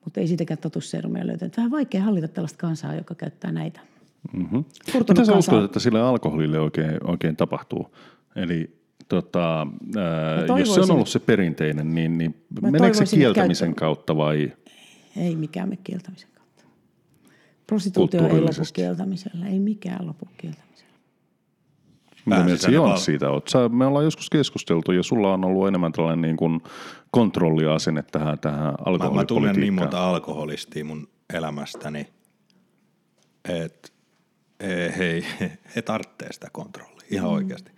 [0.03, 1.57] Mutta ei siitäkään totuusseerumia löytänyt.
[1.57, 3.79] Vähän vaikea hallita tällaista kansaa, joka käyttää näitä.
[4.33, 4.65] Mm-hmm.
[5.09, 7.95] Mitä sä uskot, että sille alkoholille oikein, oikein tapahtuu?
[8.35, 9.67] Eli tota,
[9.97, 14.51] ää, jos se on ollut se perinteinen, niin, niin meneekö se kieltämisen käyttö- kautta vai?
[15.17, 16.63] Ei mikään me kieltämisen kautta.
[17.67, 20.93] Prostituutio ei lopu kieltämisellä, ei mikään lopu kieltämisellä.
[22.25, 23.47] Mitä mieltä val- siitä oot?
[23.47, 26.61] Sä, me ollaan joskus keskusteltu ja sulla on ollut enemmän tällainen niin kuin
[27.11, 29.59] kontrolliasenne tähän, tähän Mä, mä tunnen alkoholipolitiikkaan.
[29.59, 32.07] niin monta alkoholistia mun elämästäni,
[33.49, 33.89] että
[34.97, 35.25] hei,
[35.75, 37.35] he tarvitsee sitä kontrollia ihan Mm.
[37.35, 37.71] oikeasti.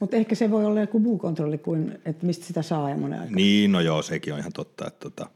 [0.00, 3.20] Mutta ehkä se voi olla joku muu kontrolli kuin, että mistä sitä saa ja monen
[3.20, 3.36] aikaa.
[3.36, 4.86] Niin, no joo, sekin on ihan totta.
[4.86, 5.30] Että tota.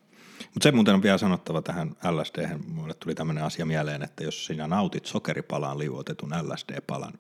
[0.55, 4.47] Mutta se muuten on vielä sanottava tähän LSD, mulle tuli tämmöinen asia mieleen, että jos
[4.47, 7.13] sinä nautit sokeripalaan liuotetun LSD-palan,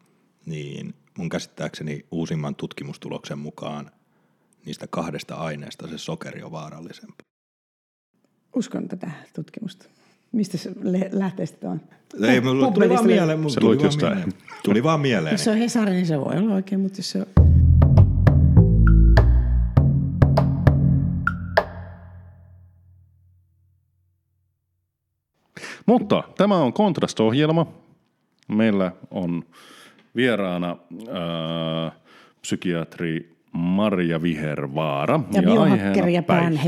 [0.47, 3.91] niin mun käsittääkseni uusimman tutkimustuloksen mukaan
[4.67, 7.25] niistä kahdesta aineesta se sokeri on vaarallisempi.
[8.57, 9.87] Uskon tätä tutkimusta.
[10.33, 11.81] Mistä se le- lähteestä on?
[12.23, 13.39] Ei, mulle tuli vaan mieleen.
[13.39, 14.33] Mulle Se tuli vaan mieleen.
[14.65, 15.33] Tuli vaan mieleen.
[15.33, 17.55] Jos se on Hesari, niin se voi olla oikein, mutta jos se on...
[25.87, 27.67] Mutta tämä on Kontrast-ohjelma.
[28.49, 29.45] Meillä on
[30.17, 30.77] vieraana
[31.13, 31.93] ää,
[32.41, 35.21] psykiatri Marja Vihervaara.
[35.33, 36.61] Ja, ja biohakkeri ja pään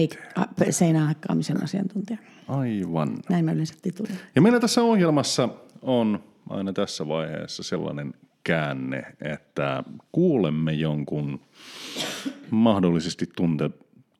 [0.70, 2.18] seinään hakkaamisen asiantuntija.
[2.48, 3.08] Aivan.
[3.30, 4.18] Näin mä yleensä tituleen.
[4.34, 5.48] Ja meillä tässä ohjelmassa
[5.82, 8.14] on aina tässä vaiheessa sellainen
[8.44, 11.40] käänne, että kuulemme jonkun
[12.50, 13.70] mahdollisesti tunte,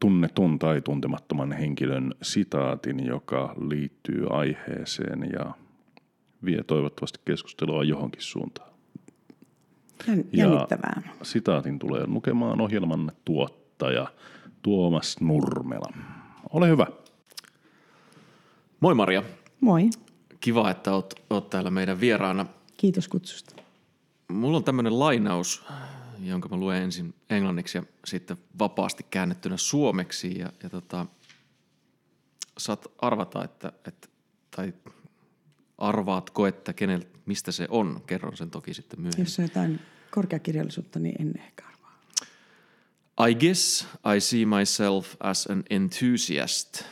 [0.01, 5.55] tunnetun tai tuntemattoman henkilön sitaatin, joka liittyy aiheeseen ja
[6.45, 8.71] vie toivottavasti keskustelua johonkin suuntaan.
[10.07, 11.03] Jän- Ja Jännittävää.
[11.23, 14.07] sitaatin tulee lukemaan ohjelman tuottaja
[14.63, 15.93] Tuomas Nurmela.
[16.53, 16.87] Ole hyvä.
[18.81, 19.23] Moi Maria.
[19.61, 19.91] Moi.
[20.41, 22.47] Kiva, että oot, oot täällä meidän vieraana.
[22.77, 23.63] Kiitos kutsusta.
[24.29, 25.65] Mulla on tämmöinen lainaus,
[26.29, 30.39] jonka mä luen ensin englanniksi ja sitten vapaasti käännettynä suomeksi.
[30.39, 31.07] Ja, ja tota,
[32.59, 34.09] saat arvata, että, että,
[34.57, 34.73] tai
[35.79, 38.03] arvaatko, että kenel, mistä se on.
[38.07, 39.25] Kerron sen toki sitten myöhemmin.
[39.25, 41.99] Jos on jotain korkeakirjallisuutta, niin en ehkä arvaa.
[43.29, 46.83] I guess I see myself as an enthusiast,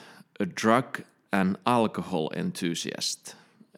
[0.41, 0.99] a drug
[1.33, 3.37] and alcohol enthusiast.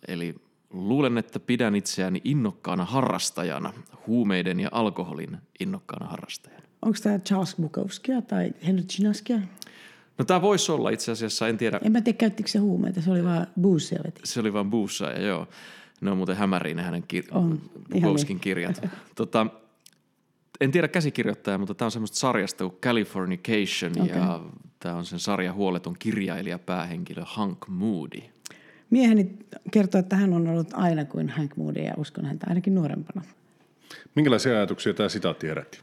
[0.09, 0.46] Eli
[0.77, 3.73] luulen, että pidän itseäni innokkaana harrastajana,
[4.07, 6.63] huumeiden ja alkoholin innokkaana harrastajana.
[6.83, 9.39] Onko tämä Charles Bukowskia tai Henry Chinaskia?
[10.19, 13.01] No tämä voisi olla itse asiassa, en tiedä, En mä tiedä, käyttikö se huumeita.
[13.01, 14.21] Se oli vaan boozia veti.
[14.25, 15.49] se oli vaan buussa ja joo.
[16.01, 17.61] Ne on muuten hämäriä ne hänen kir- On,
[17.93, 18.83] Bukowskin ihan kirjat.
[19.17, 19.47] tota,
[20.61, 24.19] en tiedä käsikirjoittajaa, mutta tämä on semmoista sarjasta kuin Californication okay.
[24.19, 24.41] ja
[24.79, 28.23] tämä on sen sarjan huoleton kirjailija päähenkilö Hank Moody.
[28.91, 29.39] Mieheni
[29.73, 33.23] kertoo, että hän on ollut aina kuin Hank Moody ja uskon häntä ainakin nuorempana.
[34.15, 35.81] Minkälaisia ajatuksia tämä sitaatti herätti?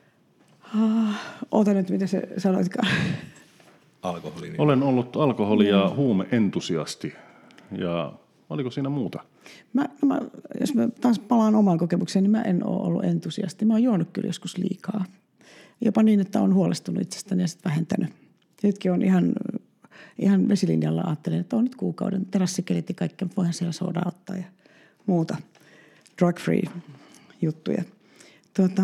[1.51, 2.87] Oota nyt, mitä se sanoitkaan.
[4.01, 4.49] Alkoholi.
[4.49, 4.61] Niin.
[4.61, 7.13] Olen ollut alkoholi- ja huumeentusiasti.
[7.77, 8.13] Ja
[8.49, 9.19] oliko siinä muuta?
[9.73, 10.21] Mä, no mä,
[10.59, 13.65] jos mä taas palaan omaan kokemukseen, niin mä en ole ollut entusiasti.
[13.65, 15.05] Mä oon juonut kyllä joskus liikaa.
[15.81, 18.09] Jopa niin, että on huolestunut itsestäni ja sitten vähentänyt.
[18.63, 19.33] Nytkin on ihan,
[20.19, 24.43] ihan vesilinjalla ajattelin, että on nyt kuukauden terassikelit ja kaikkea, voihan siellä soodaa ottaa ja
[25.05, 25.37] muuta
[26.21, 26.81] drug-free
[27.41, 27.83] juttuja.
[28.53, 28.83] Tuota,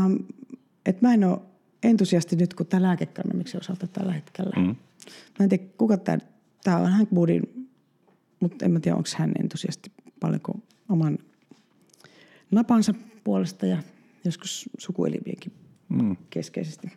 [0.85, 1.39] et mä en ole
[1.83, 4.53] entusiasti nyt, kun tämä lääkekannamiksen osalta tällä hetkellä.
[4.55, 4.75] Mm.
[5.39, 6.17] Mä en tiedä, kuka tämä,
[6.63, 7.59] tämä on Hank Moodin
[8.39, 10.59] mutta en mä tiedä, onko hän entusiasti paljonko
[10.89, 11.17] oman
[12.51, 13.83] napansa puolesta ja
[14.25, 15.53] joskus sukuelimienkin
[15.89, 16.17] mm.
[16.29, 16.91] keskeisesti.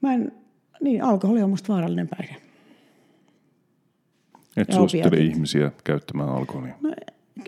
[0.00, 0.32] Mä en,
[0.80, 2.36] niin alkoholi on musta vaarallinen päihde.
[4.56, 6.74] Et suosittele ihmisiä käyttämään alkoholia.
[6.80, 6.94] No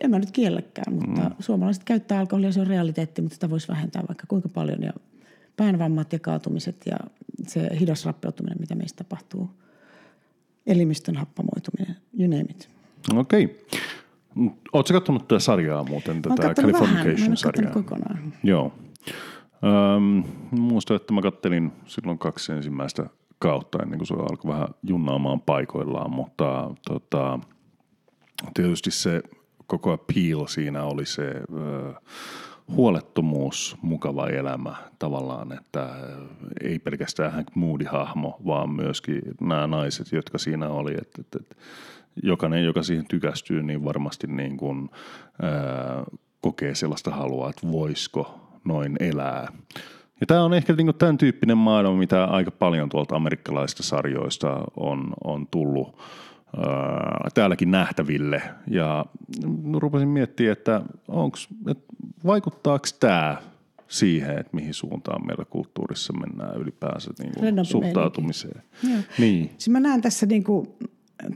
[0.05, 1.35] en mä nyt kielläkään, mutta mm.
[1.39, 4.83] suomalaiset käyttää alkoholia, se on realiteetti, mutta sitä voisi vähentää vaikka kuinka paljon.
[4.83, 4.93] Ja
[5.57, 6.97] päänvammat ja kaatumiset ja
[7.47, 9.51] se hidas rappeutuminen, mitä meistä tapahtuu,
[10.67, 12.69] elimistön happamoituminen, you name it.
[13.15, 13.67] Okei.
[14.73, 17.73] Oletko katsonut tätä sarjaa muuten, tätä Californication-sarjaa?
[17.73, 18.33] kokonaan.
[18.43, 18.73] Joo.
[19.97, 23.07] Öm, muistan, että mä kattelin silloin kaksi ensimmäistä
[23.39, 27.39] kautta ennen kuin se alkoi vähän junnaamaan paikoillaan, mutta tota,
[28.55, 29.23] tietysti se
[29.67, 31.95] koko appeal siinä oli se ö,
[32.69, 36.27] huolettomuus, mukava elämä tavallaan, että ö,
[36.63, 41.57] ei pelkästään Hank Moody-hahmo, vaan myöskin nämä naiset, jotka siinä oli, että, että, että
[42.23, 44.91] jokainen, joka siihen tykästyy, niin varmasti niin kuin,
[45.43, 46.05] ää,
[46.41, 49.49] kokee sellaista halua, että voisiko noin elää.
[50.21, 55.13] Ja tämä on ehkä niin tämän tyyppinen maailma, mitä aika paljon tuolta amerikkalaisista sarjoista on,
[55.25, 55.97] on tullut
[56.57, 58.43] ää, täälläkin nähtäville.
[58.71, 59.07] Ja
[59.73, 61.95] rupesin miettimään, että, onks, että
[62.27, 63.37] vaikuttaako tämä
[63.89, 68.63] siihen, että mihin suuntaan meillä kulttuurissa mennään ylipäänsä niin kuin Rennompi suhtautumiseen.
[68.91, 68.99] Joo.
[69.19, 69.49] Niin.
[69.49, 70.69] Siis mä näen tässä niin kuin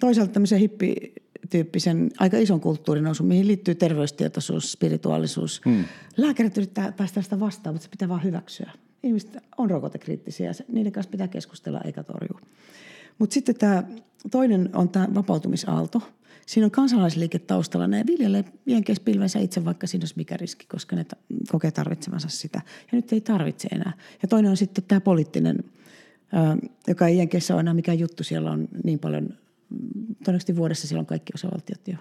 [0.01, 1.13] toisaalta tämmöisen hippi
[1.51, 5.61] tyyppisen aika ison kulttuurinousun, mihin liittyy terveystietoisuus, spirituaalisuus.
[5.65, 5.85] Hmm.
[6.17, 8.71] Lääkärit yrittää päästä sitä vastaan, mutta se pitää vaan hyväksyä.
[9.03, 12.41] Ihmiset on rokotekriittisiä ja niiden kanssa pitää keskustella eikä torjua.
[13.19, 13.83] Mutta sitten tämä
[14.31, 16.03] toinen on tämä vapautumisaalto.
[16.47, 17.87] Siinä on kansalaisliike taustalla.
[17.87, 21.07] Ne viljelee jenkeispilvensä itse, vaikka siinä olisi mikä riski, koska ne
[21.53, 22.61] kokee tarvitsevansa sitä.
[22.93, 23.93] Ja nyt ei tarvitse enää.
[24.23, 25.65] Ja toinen on sitten tämä poliittinen,
[26.89, 28.25] joka ei jenkeissä ole enää mikään juttu.
[28.25, 29.29] Siellä on niin paljon,
[30.19, 31.97] todennäköisesti vuodessa siellä on kaikki osavaltiot jo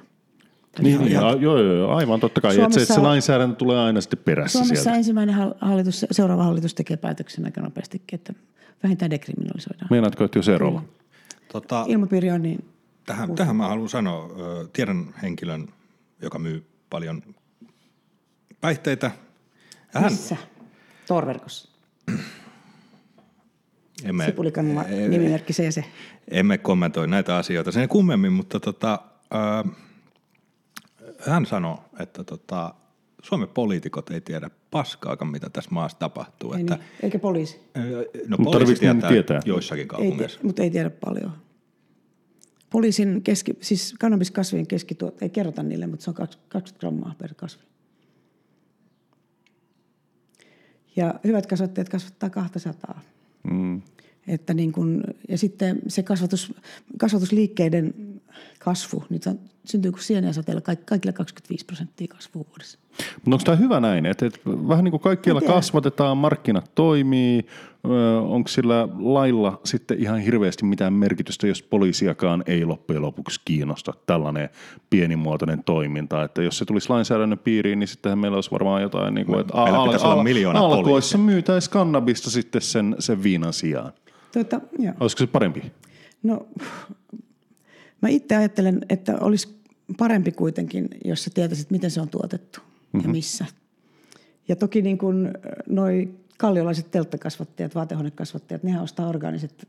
[0.79, 2.55] niin, ja, joo, joo, joo, aivan totta kai.
[2.55, 4.97] Suomessa, että se, se lainsäädäntö tulee aina sitten perässä Suomessa sieltä.
[4.97, 8.33] ensimmäinen hallitus, seuraava hallitus tekee päätöksen aika nopeastikin, että
[8.83, 9.87] vähintään dekriminalisoidaan.
[9.89, 10.83] Meinaatko, että jo seuraava?
[11.51, 12.65] Tota, Ilmapiiri on niin...
[13.05, 14.29] Tähän, tähän mä haluan sanoa,
[14.73, 15.67] tiedän henkilön,
[16.21, 17.23] joka myy paljon
[18.61, 19.11] päihteitä.
[19.93, 20.37] Hän, Missä?
[21.07, 21.69] Torverkossa.
[24.03, 25.83] Emme, Sipulikannulla nimimerkki se.
[26.31, 28.99] Emme kommentoi näitä asioita sen kummemmin, mutta tota,
[29.35, 29.71] äh,
[31.19, 32.73] hän sanoi, että tota,
[33.21, 36.53] Suomen poliitikot ei tiedä paskaakaan, mitä tässä maassa tapahtuu.
[36.53, 36.85] Ei että, niin.
[37.03, 37.59] Eikä poliisi.
[38.27, 40.39] No mutta poliisi tietää, tietää joissakin kaupungeissa.
[40.39, 41.31] Ei, mutta ei tiedä paljon.
[42.69, 47.63] Poliisin keski, siis kannabiskasvien keskituot, ei kerrota niille, mutta se on 20 grammaa per kasvi.
[50.95, 53.01] Ja hyvät kasvattajat kasvattaa 200.
[53.43, 53.81] Mm.
[54.31, 56.53] Että niin kun, ja sitten se kasvatus,
[56.97, 57.93] kasvatusliikkeiden
[58.59, 60.61] kasvu, nyt on, syntyy kuin sieniä sateella?
[60.61, 62.79] Kaikilla 25 prosenttia kasvua vuodessa.
[63.25, 67.45] Mutta onko tämä hyvä näin, että, että vähän niin kuin kaikkialla kasvatetaan, markkinat toimii,
[68.27, 74.49] onko sillä lailla sitten ihan hirveästi mitään merkitystä, jos poliisiakaan ei loppujen lopuksi kiinnosta tällainen
[74.89, 79.25] pienimuotoinen toiminta, että jos se tulisi lainsäädännön piiriin, niin sittenhän meillä olisi varmaan jotain, niin
[79.25, 83.93] kuin, että al- al- al- alkoissa myytäisi kannabista sitten sen, sen viinan sijaan.
[84.33, 84.93] Tuota, joo.
[84.99, 85.71] Olisiko se parempi?
[86.23, 86.47] No,
[88.01, 89.61] mä itse ajattelen, että olisi
[89.97, 92.99] parempi kuitenkin, jos sä tietäisit, miten se on tuotettu mm-hmm.
[92.99, 93.11] ja mhm.
[93.11, 93.45] missä.
[94.47, 95.31] Ja toki niin kuin
[95.69, 99.67] noi kalliolaiset telttakasvattajat, vaatehuonekasvattajat, nehän ostaa orgaaniset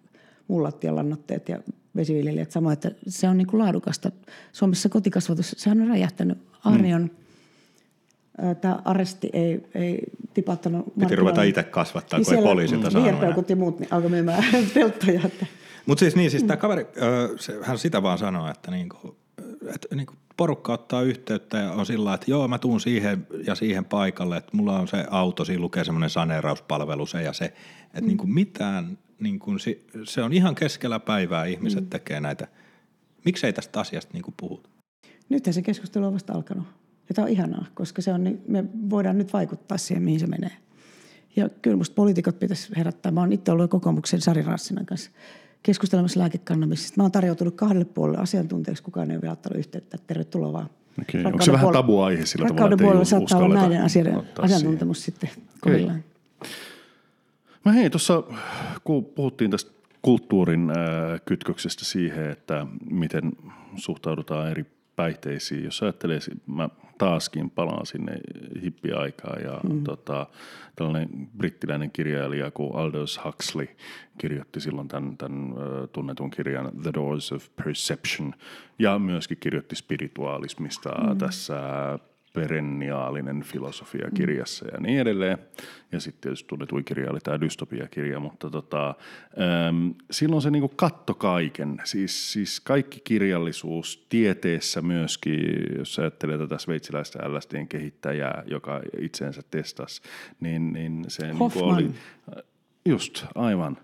[0.49, 1.59] mullat ja lannotteet ja
[1.97, 4.13] vesiviljelijät samoin, että se on niin kuin laadukasta.
[4.53, 6.39] Suomessa kotikasvatus, sehän on räjähtänyt.
[6.65, 7.11] Arnion mm.
[8.61, 9.99] Tämä aresti ei, ei
[10.35, 13.49] tipattanut Piti ruveta itse kasvattaa, niin kun ei poliisilta saanut.
[13.49, 15.21] ja muut niin alkoi myymään telttoja.
[15.87, 16.87] Mutta siis niin, siis tämä kaveri,
[17.37, 19.17] se, hän sitä vaan sanoi, että niinku,
[19.75, 23.85] että niinku porukka ottaa yhteyttä ja on sillä että joo, mä tuun siihen ja siihen
[23.85, 28.07] paikalle, että mulla on se auto, siinä lukee semmoinen saneerauspalvelu se ja se, että mm.
[28.07, 29.51] niinku mitään, niinku,
[30.05, 31.91] se on ihan keskellä päivää ihmiset mm.
[31.91, 32.49] tekee näitä.
[33.25, 34.69] Miksei tästä asiasta niinku puhuta?
[35.29, 36.67] Nythän se keskustelu on vasta alkanut.
[37.09, 40.27] Ja tämä on ihanaa, koska se on, niin, me voidaan nyt vaikuttaa siihen, mihin se
[40.27, 40.57] menee.
[41.37, 43.13] Ja kyllä musta poliitikot pitäisi herättää.
[43.13, 45.11] Mä oon itse ollut kokoomuksen Sari Rassinan kanssa
[45.63, 46.95] keskustelemassa lääkekannabisista.
[46.97, 49.99] Mä oon tarjoutunut kahdelle puolelle asiantuntijaksi, kukaan ei ole vielä ottanut yhteyttä.
[50.07, 50.71] Tervetuloa vaan.
[51.01, 51.25] Okay.
[51.25, 55.21] Onko se vähän tabuaihe sillä tavalla, että puolella saattaa olla näiden asioiden asiantuntemus siihen.
[55.21, 56.05] sitten kohdillaan.
[57.65, 58.23] Mä hei, tuossa
[58.85, 59.73] kun puhuttiin tästä
[60.03, 63.33] kulttuurin äh, kytköksestä siihen, että miten
[63.77, 64.67] suhtaudutaan eri
[64.97, 65.65] päihteisiin.
[65.65, 66.69] Jos ajattelee, mä
[66.99, 68.13] taaskin palaan sinne
[68.63, 69.85] hippiaikaan ja mm.
[69.85, 70.27] tota,
[70.77, 73.69] tällainen brittiläinen kirjailija kuin Aldous Huxley
[74.19, 75.55] kirjoitti silloin tämän, tämän
[75.93, 78.35] tunnetun kirjan The Doors of Perception
[78.79, 81.19] ja myöskin kirjoitti spirituaalismista mm.
[81.19, 81.59] tässä
[82.33, 85.39] perenniaalinen filosofia kirjassa ja niin edelleen.
[85.93, 88.95] Ja sitten tietysti tunnetuin kirja oli tämä dystopia-kirja, mutta tota,
[89.69, 91.81] äm, silloin se niinku katto kaiken.
[91.85, 95.41] Siis, siis kaikki kirjallisuus tieteessä myöskin,
[95.79, 100.03] jos ajattelee tätä sveitsiläistä LSDn kehittäjää, joka itseensä testasi,
[100.41, 101.91] niin, niin se niinku oli...
[102.85, 103.77] Just, aivan.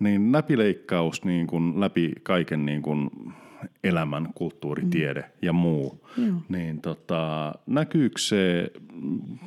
[0.00, 3.10] Niin läpileikkaus niin kuin läpi kaiken niin kuin
[3.84, 4.90] elämän, kulttuuri, mm.
[4.90, 6.36] tiede ja muu, Joo.
[6.48, 8.72] niin tota, näkyykö se,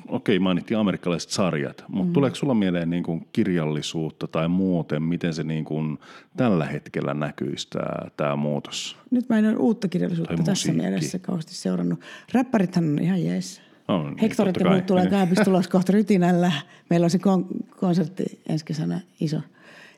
[0.07, 2.13] okei okay, mainittiin amerikkalaiset sarjat, mutta mm.
[2.13, 5.99] tuleeko sulla mieleen niin kuin kirjallisuutta tai muuten, miten se niin kuin
[6.37, 8.97] tällä hetkellä näkyisi tämä, tämä muutos?
[9.11, 10.81] Nyt mä en ole uutta kirjallisuutta tai tässä musiikki.
[10.81, 11.99] mielessä kauheasti seurannut.
[12.33, 13.61] Räppärithän on ihan jees.
[13.87, 16.51] On, niin, Hektorit ja muut tulee kaapista tulos kohta rytinällä.
[16.89, 19.41] Meillä on se kon- konsertti ensi kesänä iso.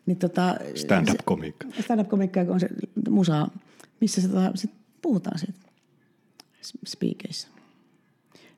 [0.05, 1.68] Niin tota, stand-up-komiikka.
[1.82, 2.70] Stand-up-komiikka on se
[3.09, 3.47] musa
[4.04, 5.60] missä se, tota, sit puhutaan siitä
[6.86, 7.47] spiikeissä.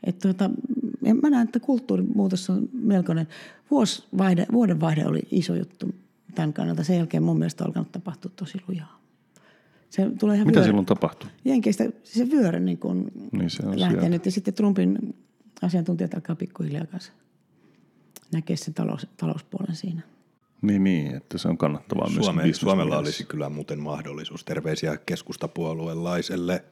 [0.04, 0.50] Et tuota,
[1.22, 3.28] mä näen, että kulttuurimuutos on melkoinen.
[3.72, 5.96] Vuosvaihde, vuodenvaihde oli iso juttu
[6.36, 6.84] tämän kannalta.
[6.84, 9.00] Sen jälkeen mun mielestä on alkanut tapahtua tosi lujaa.
[9.90, 10.68] Se tulee ihan Mitä vyörä.
[10.68, 11.30] silloin tapahtui?
[11.46, 14.26] Jenkeistä se vyörä niin kun niin se on lähtee nyt.
[14.26, 15.16] Ja sitten Trumpin
[15.62, 17.12] asiantuntijat alkaa pikkuhiljaa kanssa
[18.34, 20.02] näkee sen talous, talouspuolen siinä.
[20.68, 24.46] Niin, niin, että se on kannattavaa Suome, myös Suomella olisi kyllä muuten mahdollisuus.
[24.46, 26.64] Terveisiä keskustapuolueelaiselle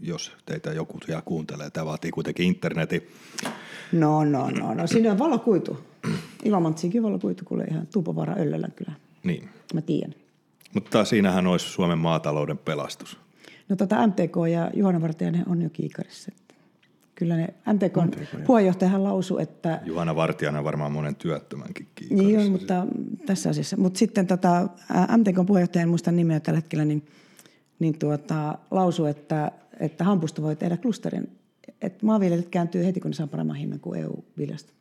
[0.00, 1.70] jos teitä joku siellä kuuntelee.
[1.70, 3.08] Tämä vaatii kuitenkin internetin.
[3.92, 4.86] No, no, no, no.
[4.86, 5.78] Siinä on valokuitu.
[6.44, 8.92] Ilomantsiinkin valokuitu kuule ihan Tuupovara Öllölän kyllä.
[9.22, 9.48] Niin.
[9.74, 10.14] Mä tiedän.
[10.74, 13.18] Mutta siinähän olisi Suomen maatalouden pelastus.
[13.68, 16.32] No tota MTK ja Juhana Vartijainen on jo kiikarissa.
[17.14, 22.26] Kyllä ne MTK, MTK puheenjohtajahan lausui, että Juhana Vartijainen on varmaan monen työttömänkin kiikarissa.
[22.26, 22.86] Niin on, mutta
[23.26, 23.76] tässä asiassa.
[23.76, 24.68] Mutta sitten tota,
[25.16, 27.06] MTK puheenjohtaja, en muista nimeä tällä hetkellä, niin,
[27.78, 31.38] niin tuota, lausui, että, että hampusta voi tehdä klusterin.
[31.82, 34.72] Että maanviljelijät kääntyy heti, kun ne saa paremman hinnan kuin EU-viljasta.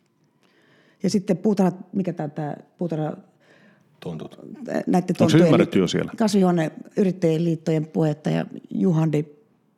[1.03, 3.17] Ja sitten puutarha, mikä tämä puutarha,
[3.99, 4.39] Tontut.
[4.88, 6.11] näiden Onko se ymmärretty jo siellä?
[6.17, 9.25] Kasvihuoneyrittäjien liittojen puheenjohtaja Juhandi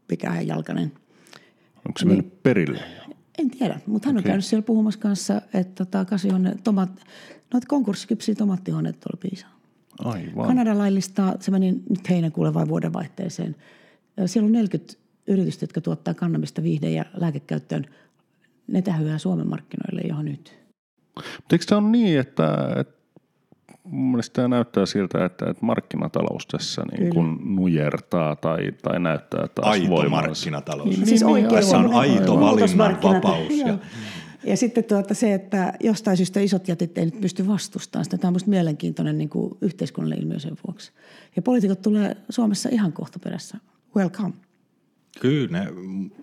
[0.07, 0.91] Pikähän Jalkanen.
[1.85, 2.83] Onko se mennyt perille?
[3.37, 6.89] En tiedä, mutta hän on käynyt siellä puhumassa kanssa, että tota, kasvihuone, tomat,
[7.53, 9.59] noita konkurssikypsiä tomaattihuoneet tuolla piisaa.
[9.99, 10.47] Aivan.
[10.47, 13.55] Kanada laillistaa, se meni nyt heinäkuulle vai vuodenvaihteeseen.
[14.25, 14.93] Siellä on 40
[15.27, 17.85] yritystä, jotka tuottaa kannabista viihde- ja lääkekäyttöön.
[18.67, 20.59] Ne tähyää Suomen markkinoille jo nyt.
[21.15, 22.93] Mutta eikö tämä ole niin, että, että
[23.85, 29.47] mun mielestä tämä näyttää siltä, että, että markkinatalous tässä niin kun nujertaa tai, tai näyttää
[29.55, 30.27] taas Aito voimansa.
[30.27, 30.89] markkinatalous.
[30.89, 33.53] Niin, siis oikein Tässä on aito valinnanvapaus.
[33.57, 33.77] Ja,
[34.43, 38.17] Ja sitten tuota se, että jostain syystä isot jätit ei nyt pysty vastustamaan sitä.
[38.17, 40.91] Tämä on minusta mielenkiintoinen niin kuin yhteiskunnallinen ilmiö sen vuoksi.
[41.35, 43.57] Ja poliitikot tulee Suomessa ihan kohta perässä.
[43.95, 44.33] Welcome.
[45.19, 45.67] kyllä ne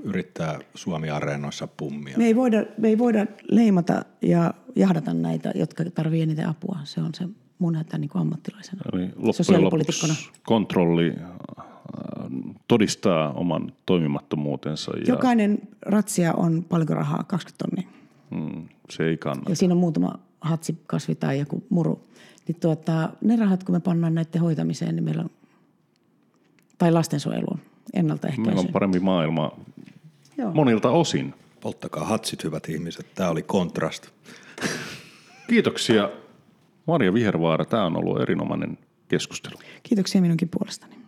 [0.04, 2.18] yrittää Suomi-areenoissa pummia.
[2.18, 6.78] Me ei, voida, me ei voida leimata ja jahdata näitä, jotka tarvitsevat eniten apua.
[6.84, 7.24] Se on se
[7.58, 10.14] mun hätä niin kuin ammattilaisena, Eli sosiaalipolitiikkona.
[10.46, 11.26] kontrolli äh,
[12.68, 17.88] todistaa oman toimimattomuutensa ja Jokainen ratsia on paljonko rahaa, 20 tonnia.
[18.30, 19.50] mm, se ei kannata.
[19.50, 22.00] Ja siinä on muutama hatsikasvi tai joku muru.
[22.48, 25.30] Niin tuota, ne rahat, kun me pannaan näiden hoitamiseen, niin meillä on,
[26.78, 28.58] tai lastensuojeluun, Meillä ennaltaehkäisyyn.
[28.58, 29.52] on parempi maailma
[30.38, 30.52] Joo.
[30.54, 31.34] monilta osin.
[31.60, 33.06] Polttakaa hatsit, hyvät ihmiset.
[33.14, 34.08] Tämä oli kontrast.
[35.48, 36.10] Kiitoksia
[36.86, 37.64] Marja Vihervaara.
[37.64, 38.78] Tämä on ollut erinomainen
[39.08, 39.54] keskustelu.
[39.82, 41.01] Kiitoksia minunkin puolestani.